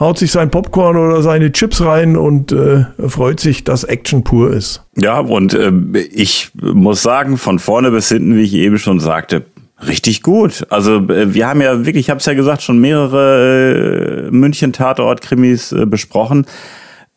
haut 0.02 0.18
sich 0.18 0.32
sein 0.32 0.50
Popcorn 0.50 0.98
oder 0.98 1.22
seine 1.22 1.54
Chips 1.54 1.82
rein 1.82 2.18
und 2.18 2.52
äh, 2.52 2.86
freut 3.08 3.40
sich, 3.40 3.64
dass 3.64 3.86
Action 3.86 4.24
pur 4.24 4.52
ist. 4.52 4.84
Ja, 4.98 5.20
und 5.20 5.54
äh, 5.54 5.72
ich 6.12 6.52
muss 6.60 7.02
sagen, 7.04 7.38
von 7.38 7.60
vorne 7.60 7.92
bis 7.92 8.10
hinten, 8.10 8.36
wie 8.36 8.42
ich 8.42 8.56
eben 8.56 8.78
schon 8.78 9.00
sagte, 9.00 9.46
Richtig 9.88 10.22
gut. 10.22 10.68
Also 10.70 10.98
äh, 10.98 11.34
wir 11.34 11.48
haben 11.48 11.62
ja 11.62 11.86
wirklich, 11.86 12.06
ich 12.06 12.10
habe 12.12 12.20
es 12.20 12.26
ja 12.26 12.34
gesagt, 12.34 12.62
schon 12.62 12.80
mehrere 12.80 14.28
äh, 14.28 14.32
München-Tatort-Krimis 14.32 15.72
äh, 15.72 15.86
besprochen. 15.88 16.46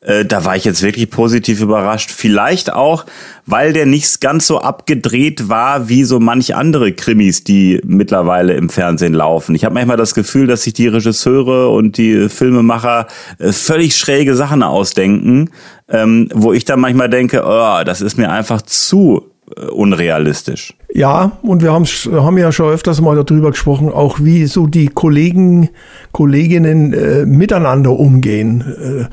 Äh, 0.05 0.25
da 0.25 0.45
war 0.45 0.55
ich 0.55 0.65
jetzt 0.65 0.83
wirklich 0.83 1.11
positiv 1.11 1.61
überrascht. 1.61 2.11
Vielleicht 2.11 2.73
auch, 2.73 3.07
weil 3.47 3.73
der 3.73 3.87
nicht 3.87 4.21
ganz 4.21 4.47
so 4.47 4.61
abgedreht 4.61 5.49
war 5.49 5.89
wie 5.89 6.05
so 6.05 6.21
manch 6.21 6.55
andere 6.55 6.93
Krimis, 6.93 7.43
die 7.43 7.81
mittlerweile 7.85 8.55
im 8.55 8.69
Fernsehen 8.69 9.15
laufen. 9.15 9.55
Ich 9.55 9.65
habe 9.65 9.75
manchmal 9.75 9.97
das 9.97 10.15
Gefühl, 10.15 10.47
dass 10.47 10.63
sich 10.63 10.75
die 10.75 10.89
Regisseure 10.89 11.71
und 11.71 11.97
die 11.97 12.29
Filmemacher 12.29 13.07
äh, 13.39 13.53
völlig 13.53 13.97
schräge 13.97 14.35
Sachen 14.37 14.63
ausdenken, 14.63 15.51
ähm, 15.89 16.29
wo 16.35 16.53
ich 16.53 16.65
dann 16.65 16.81
manchmal 16.81 17.09
denke, 17.09 17.43
oh, 17.47 17.83
das 17.85 18.01
ist 18.01 18.19
mir 18.19 18.31
einfach 18.31 18.63
zu 18.63 19.31
äh, 19.57 19.67
unrealistisch. 19.67 20.75
Ja, 20.93 21.33
und 21.43 21.63
wir 21.63 21.73
haben, 21.73 21.85
haben 21.85 22.39
ja 22.39 22.53
schon 22.53 22.73
öfters 22.73 23.01
mal 23.01 23.23
darüber 23.23 23.51
gesprochen, 23.51 23.91
auch 23.91 24.21
wie 24.21 24.47
so 24.47 24.67
die 24.67 24.89
Kollegen, 24.89 25.71
Kolleginnen 26.13 26.93
äh, 26.93 27.27
miteinander 27.27 27.91
umgehen. 27.91 28.61
Äh, 28.63 29.07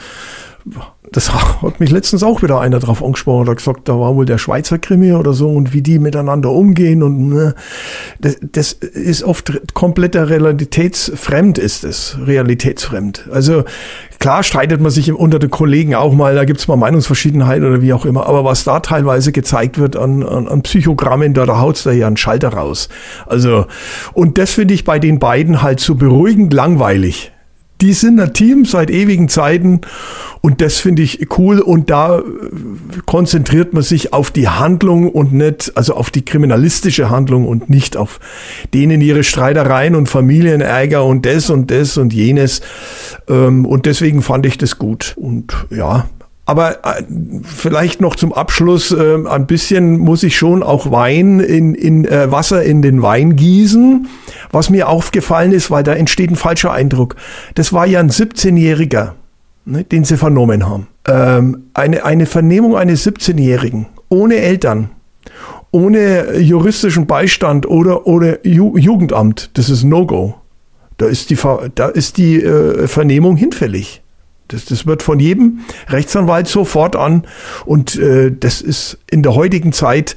das 1.11 1.33
hat 1.33 1.79
mich 1.79 1.91
letztens 1.91 2.23
auch 2.23 2.41
wieder 2.41 2.61
einer 2.61 2.79
drauf 2.79 3.03
angesprochen 3.03 3.41
oder 3.41 3.55
gesagt, 3.55 3.89
da 3.89 3.99
war 3.99 4.15
wohl 4.15 4.25
der 4.25 4.37
Schweizer 4.37 4.79
Krimi 4.79 5.11
oder 5.13 5.33
so 5.33 5.49
und 5.49 5.73
wie 5.73 5.81
die 5.81 5.99
miteinander 5.99 6.51
umgehen 6.51 7.03
und 7.03 7.29
ne, 7.29 7.55
das, 8.19 8.37
das 8.41 8.73
ist 8.73 9.23
oft 9.23 9.73
kompletter 9.73 10.29
realitätsfremd 10.29 11.57
ist 11.57 11.83
es, 11.83 12.17
realitätsfremd. 12.25 13.27
Also 13.31 13.63
klar 14.19 14.43
streitet 14.43 14.79
man 14.79 14.91
sich 14.91 15.11
unter 15.11 15.39
den 15.39 15.49
Kollegen 15.49 15.95
auch 15.95 16.13
mal, 16.13 16.35
da 16.35 16.45
gibt's 16.45 16.67
mal 16.67 16.77
Meinungsverschiedenheit 16.77 17.61
oder 17.61 17.81
wie 17.81 17.93
auch 17.93 18.05
immer, 18.05 18.27
aber 18.27 18.45
was 18.45 18.63
da 18.63 18.79
teilweise 18.79 19.31
gezeigt 19.31 19.79
wird 19.79 19.97
an, 19.97 20.23
an, 20.23 20.47
an 20.47 20.61
Psychogrammen, 20.61 21.33
da, 21.33 21.45
da 21.45 21.59
haut's 21.59 21.83
da 21.83 21.91
ja 21.91 22.07
einen 22.07 22.17
Schalter 22.17 22.53
raus. 22.53 22.87
Also 23.25 23.65
und 24.13 24.37
das 24.37 24.51
finde 24.51 24.73
ich 24.73 24.85
bei 24.85 24.99
den 24.99 25.19
beiden 25.19 25.61
halt 25.61 25.79
so 25.79 25.95
beruhigend 25.95 26.53
langweilig 26.53 27.31
die 27.81 27.93
sind 27.93 28.19
ein 28.19 28.33
Team 28.33 28.65
seit 28.65 28.89
ewigen 28.89 29.27
Zeiten 29.27 29.81
und 30.41 30.61
das 30.61 30.79
finde 30.79 31.01
ich 31.01 31.27
cool 31.37 31.59
und 31.59 31.89
da 31.89 32.19
äh, 32.19 32.23
konzentriert 33.05 33.73
man 33.73 33.83
sich 33.83 34.13
auf 34.13 34.31
die 34.31 34.47
Handlung 34.47 35.09
und 35.09 35.33
nicht, 35.33 35.73
also 35.75 35.95
auf 35.95 36.09
die 36.09 36.23
kriminalistische 36.23 37.09
Handlung 37.09 37.47
und 37.47 37.69
nicht 37.69 37.97
auf 37.97 38.19
denen 38.73 39.01
ihre 39.01 39.23
Streitereien 39.23 39.95
und 39.95 40.09
Familienärger 40.09 41.05
und 41.05 41.25
das 41.25 41.49
und 41.49 41.69
das 41.69 41.97
und 41.97 42.13
jenes. 42.13 42.61
Ähm, 43.27 43.65
und 43.65 43.85
deswegen 43.85 44.21
fand 44.21 44.45
ich 44.45 44.57
das 44.57 44.77
gut 44.77 45.13
und 45.17 45.53
ja, 45.69 46.07
aber 46.51 46.83
äh, 46.83 47.03
vielleicht 47.43 48.01
noch 48.01 48.17
zum 48.17 48.33
Abschluss, 48.33 48.91
äh, 48.91 49.15
ein 49.25 49.47
bisschen 49.47 49.97
muss 49.99 50.21
ich 50.21 50.35
schon 50.35 50.63
auch 50.63 50.91
Wein 50.91 51.39
in, 51.39 51.73
in 51.73 52.03
äh, 52.03 52.29
Wasser 52.29 52.61
in 52.61 52.81
den 52.81 53.01
Wein 53.01 53.37
gießen. 53.37 54.09
Was 54.51 54.69
mir 54.69 54.89
aufgefallen 54.89 55.53
ist, 55.53 55.71
weil 55.71 55.83
da 55.83 55.93
entsteht 55.93 56.29
ein 56.29 56.35
falscher 56.35 56.73
Eindruck. 56.73 57.15
Das 57.55 57.71
war 57.71 57.87
ja 57.87 58.01
ein 58.01 58.09
17-Jähriger, 58.09 59.13
ne, 59.63 59.85
den 59.85 60.03
sie 60.03 60.17
vernommen 60.17 60.67
haben. 60.67 60.87
Ähm, 61.07 61.67
eine, 61.73 62.03
eine 62.03 62.25
Vernehmung 62.25 62.75
eines 62.75 63.07
17-Jährigen 63.07 63.85
ohne 64.09 64.35
Eltern, 64.35 64.89
ohne 65.71 66.37
juristischen 66.37 67.07
Beistand 67.07 67.65
oder, 67.65 68.07
oder 68.07 68.45
Ju 68.45 68.75
Jugendamt, 68.75 69.51
das 69.53 69.69
ist 69.69 69.85
No-Go. 69.85 70.35
Da 70.97 71.05
ist 71.05 71.29
die, 71.29 71.37
da 71.75 71.87
ist 71.87 72.17
die 72.17 72.43
äh, 72.43 72.89
Vernehmung 72.89 73.37
hinfällig. 73.37 74.01
Das, 74.51 74.65
das 74.65 74.85
wird 74.85 75.03
von 75.03 75.19
jedem 75.19 75.59
Rechtsanwalt 75.87 76.47
sofort 76.47 76.95
an 76.95 77.23
und 77.65 77.97
äh, 77.97 78.31
das 78.31 78.61
ist 78.61 78.97
in 79.09 79.23
der 79.23 79.35
heutigen 79.35 79.73
Zeit 79.73 80.15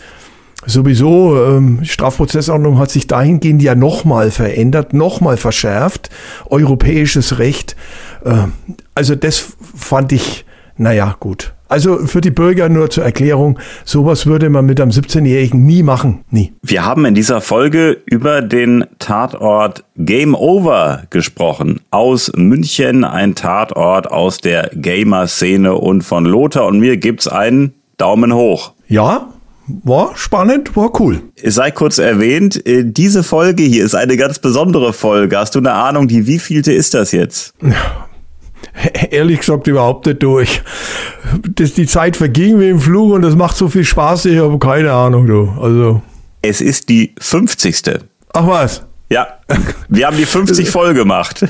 sowieso, 0.67 1.37
ähm, 1.45 1.85
Strafprozessordnung 1.85 2.79
hat 2.79 2.91
sich 2.91 3.07
dahingehend 3.07 3.63
ja 3.63 3.75
nochmal 3.75 4.31
verändert, 4.31 4.95
nochmal 4.95 5.37
verschärft, 5.37 6.11
europäisches 6.47 7.39
Recht. 7.39 7.77
Äh, 8.25 8.49
also 8.95 9.15
das 9.15 9.45
fand 9.77 10.13
ich, 10.13 10.44
naja, 10.77 11.17
gut. 11.19 11.55
Also 11.69 12.07
für 12.07 12.21
die 12.21 12.31
Bürger 12.31 12.69
nur 12.69 12.91
zur 12.91 13.05
Erklärung, 13.05 13.59
sowas 13.85 14.27
würde 14.27 14.51
man 14.51 14.67
mit 14.67 14.81
einem 14.81 14.91
17-Jährigen 14.91 15.65
nie 15.65 15.83
machen, 15.83 16.25
nie. 16.31 16.53
Wir 16.63 16.85
haben 16.85 17.05
in 17.05 17.15
dieser 17.15 17.41
Folge 17.41 18.03
über 18.07 18.43
den 18.43 18.85
Tatort 18.99 19.85
Game 19.97 20.35
Over 20.35 21.05
gesprochen. 21.11 21.81
Aus 21.91 22.31
München, 22.37 23.05
ein 23.05 23.35
Tatort 23.35 24.11
aus 24.11 24.39
der 24.39 24.71
Gamer-Szene 24.75 25.75
und 25.75 26.03
von 26.03 26.27
Lothar 26.27 26.67
und 26.67 26.81
mir 26.81 26.97
gibt's 26.97 27.27
einen 27.27 27.75
Daumen 27.97 28.35
hoch. 28.35 28.73
Ja, 28.87 29.29
war 29.67 30.13
spannend, 30.17 30.77
war 30.77 31.01
cool. 31.01 31.23
Es 31.43 31.55
sei 31.55 31.71
kurz 31.71 31.99
erwähnt, 31.99 32.67
äh, 32.67 32.85
diese 32.85 33.23
Folge 33.23 33.63
hier 33.63 33.85
ist 33.85 33.95
eine 33.95 34.17
ganz 34.17 34.39
besondere 34.39 34.93
Folge. 34.93 35.39
Hast 35.39 35.55
du 35.55 35.61
eine 35.61 35.73
Ahnung, 35.73 36.07
die 36.07 36.27
wievielte 36.27 36.73
ist 36.73 36.93
das 36.93 37.13
jetzt? 37.13 37.55
Ehrlich 39.11 39.41
gesagt 39.41 39.67
überhaupt 39.67 40.07
nicht 40.07 40.23
durch. 40.23 40.63
Das, 41.55 41.75
die 41.75 41.87
Zeit 41.87 42.17
verging 42.17 42.61
wie 42.61 42.69
im 42.69 42.81
Flug 42.81 43.13
und 43.13 43.23
das 43.23 43.35
macht 43.35 43.57
so 43.57 43.69
viel 43.69 43.85
Spaß, 43.85 44.27
ich 44.27 44.39
habe 44.39 44.59
keine 44.59 44.93
Ahnung, 44.93 45.27
du. 45.27 45.53
Also. 45.61 46.03
Es 46.43 46.61
ist 46.61 46.89
die 46.89 47.15
50. 47.19 48.01
Ach 48.33 48.47
was? 48.47 48.85
Ja, 49.09 49.29
wir 49.89 50.07
haben 50.07 50.17
die 50.17 50.27
50 50.27 50.69
voll 50.69 50.95
gemacht 50.95 51.45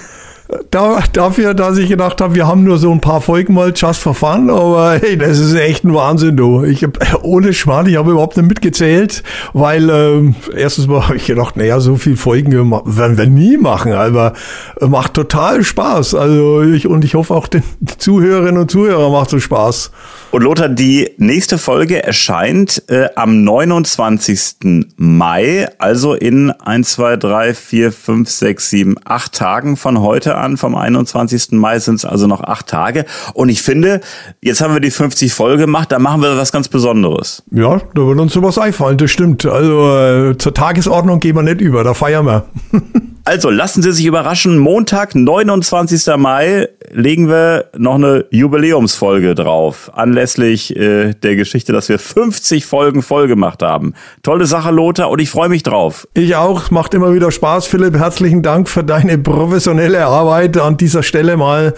da, 0.70 1.02
dafür, 1.12 1.54
dass 1.54 1.78
ich 1.78 1.88
gedacht 1.88 2.20
habe, 2.20 2.35
wir 2.35 2.46
haben 2.46 2.64
nur 2.64 2.76
so 2.76 2.92
ein 2.92 3.00
paar 3.00 3.22
Folgen 3.22 3.54
mal 3.54 3.72
just 3.74 4.02
for 4.02 4.14
fun, 4.14 4.50
aber 4.50 4.98
hey, 5.00 5.16
das 5.16 5.38
ist 5.38 5.54
echt 5.54 5.85
ein 5.85 5.94
Wahnsinn, 5.94 6.37
du. 6.37 6.64
Ich 6.64 6.85
hab, 6.85 6.98
ohne 7.22 7.54
Schmarrn, 7.54 7.87
ich 7.87 7.96
habe 7.96 8.11
überhaupt 8.11 8.37
nicht 8.37 8.48
mitgezählt, 8.48 9.22
weil 9.54 9.88
ähm, 9.88 10.35
erstens 10.54 10.87
mal 10.87 11.04
habe 11.04 11.16
ich 11.16 11.26
gedacht, 11.26 11.57
naja, 11.57 11.80
so 11.80 11.96
viel 11.96 12.16
Folgen 12.16 12.52
werden 12.52 13.16
wir 13.16 13.26
nie 13.26 13.57
machen, 13.57 13.92
aber 13.92 14.35
macht 14.80 15.14
total 15.14 15.64
Spaß. 15.64 16.14
Also 16.14 16.62
ich 16.62 16.87
und 16.87 17.04
ich 17.04 17.14
hoffe 17.14 17.35
auch 17.35 17.48
den 17.48 17.62
Zuhörerinnen 17.98 18.61
und 18.61 18.70
Zuhörern 18.70 19.12
macht 19.12 19.30
so 19.30 19.40
Spaß. 19.40 19.92
Und 20.34 20.42
Lothar, 20.42 20.68
die 20.68 21.12
nächste 21.16 21.58
Folge 21.58 22.02
erscheint 22.02 22.82
äh, 22.88 23.08
am 23.14 23.44
29. 23.44 24.88
Mai, 24.96 25.68
also 25.78 26.14
in 26.14 26.50
1, 26.50 26.90
2, 26.90 27.18
3, 27.18 27.54
4, 27.54 27.92
5, 27.92 28.28
6, 28.28 28.70
7, 28.70 28.96
8 29.04 29.32
Tagen 29.32 29.76
von 29.76 30.00
heute 30.00 30.34
an. 30.34 30.56
Vom 30.56 30.74
21. 30.74 31.52
Mai 31.52 31.78
sind 31.78 31.94
es 31.94 32.04
also 32.04 32.26
noch 32.26 32.40
acht 32.40 32.66
Tage. 32.66 33.04
Und 33.34 33.48
ich 33.48 33.62
finde, 33.62 34.00
jetzt 34.42 34.60
haben 34.60 34.74
wir 34.74 34.80
die 34.80 34.90
50 34.90 35.32
voll 35.32 35.56
gemacht, 35.56 35.92
da 35.92 36.00
machen 36.00 36.20
wir 36.20 36.36
was 36.36 36.50
ganz 36.50 36.66
Besonderes. 36.66 37.44
Ja, 37.52 37.80
da 37.94 38.04
wird 38.04 38.18
uns 38.18 38.32
sowas 38.32 38.58
einfallen, 38.58 38.98
das 38.98 39.12
stimmt. 39.12 39.46
Also 39.46 39.96
äh, 39.96 40.36
zur 40.36 40.52
Tagesordnung 40.52 41.20
gehen 41.20 41.36
wir 41.36 41.44
nicht 41.44 41.60
über, 41.60 41.84
da 41.84 41.94
feiern 41.94 42.26
wir. 42.26 42.46
Also 43.26 43.48
lassen 43.48 43.82
Sie 43.82 43.90
sich 43.90 44.04
überraschen, 44.04 44.58
Montag, 44.58 45.14
29. 45.14 46.14
Mai 46.18 46.68
legen 46.90 47.26
wir 47.26 47.70
noch 47.74 47.94
eine 47.94 48.26
Jubiläumsfolge 48.30 49.34
drauf, 49.34 49.90
anlässlich 49.94 50.76
äh, 50.76 51.14
der 51.14 51.34
Geschichte, 51.34 51.72
dass 51.72 51.88
wir 51.88 51.98
50 51.98 52.66
Folgen 52.66 53.00
voll 53.00 53.26
gemacht 53.26 53.62
haben. 53.62 53.94
Tolle 54.22 54.44
Sache, 54.44 54.70
Lothar, 54.72 55.08
und 55.08 55.22
ich 55.22 55.30
freue 55.30 55.48
mich 55.48 55.62
drauf. 55.62 56.06
Ich 56.12 56.37
auch, 56.37 56.70
macht 56.70 56.92
immer 56.92 57.14
wieder 57.14 57.30
Spaß, 57.30 57.66
Philipp. 57.66 57.96
Herzlichen 57.96 58.42
Dank 58.42 58.68
für 58.68 58.84
deine 58.84 59.16
professionelle 59.16 60.04
Arbeit 60.04 60.58
an 60.58 60.76
dieser 60.76 61.02
Stelle 61.02 61.38
mal. 61.38 61.72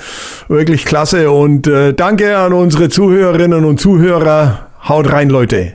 Wirklich 0.49 0.85
klasse 0.85 1.31
und 1.31 1.69
äh, 1.69 1.95
danke 1.95 2.39
an 2.39 2.55
unsere 2.55 2.89
Zuhörerinnen 2.89 3.65
und 3.65 3.81
Zuhörer. 3.81 4.67
Haut 4.89 5.13
rein, 5.13 5.31
Leute. 5.31 5.75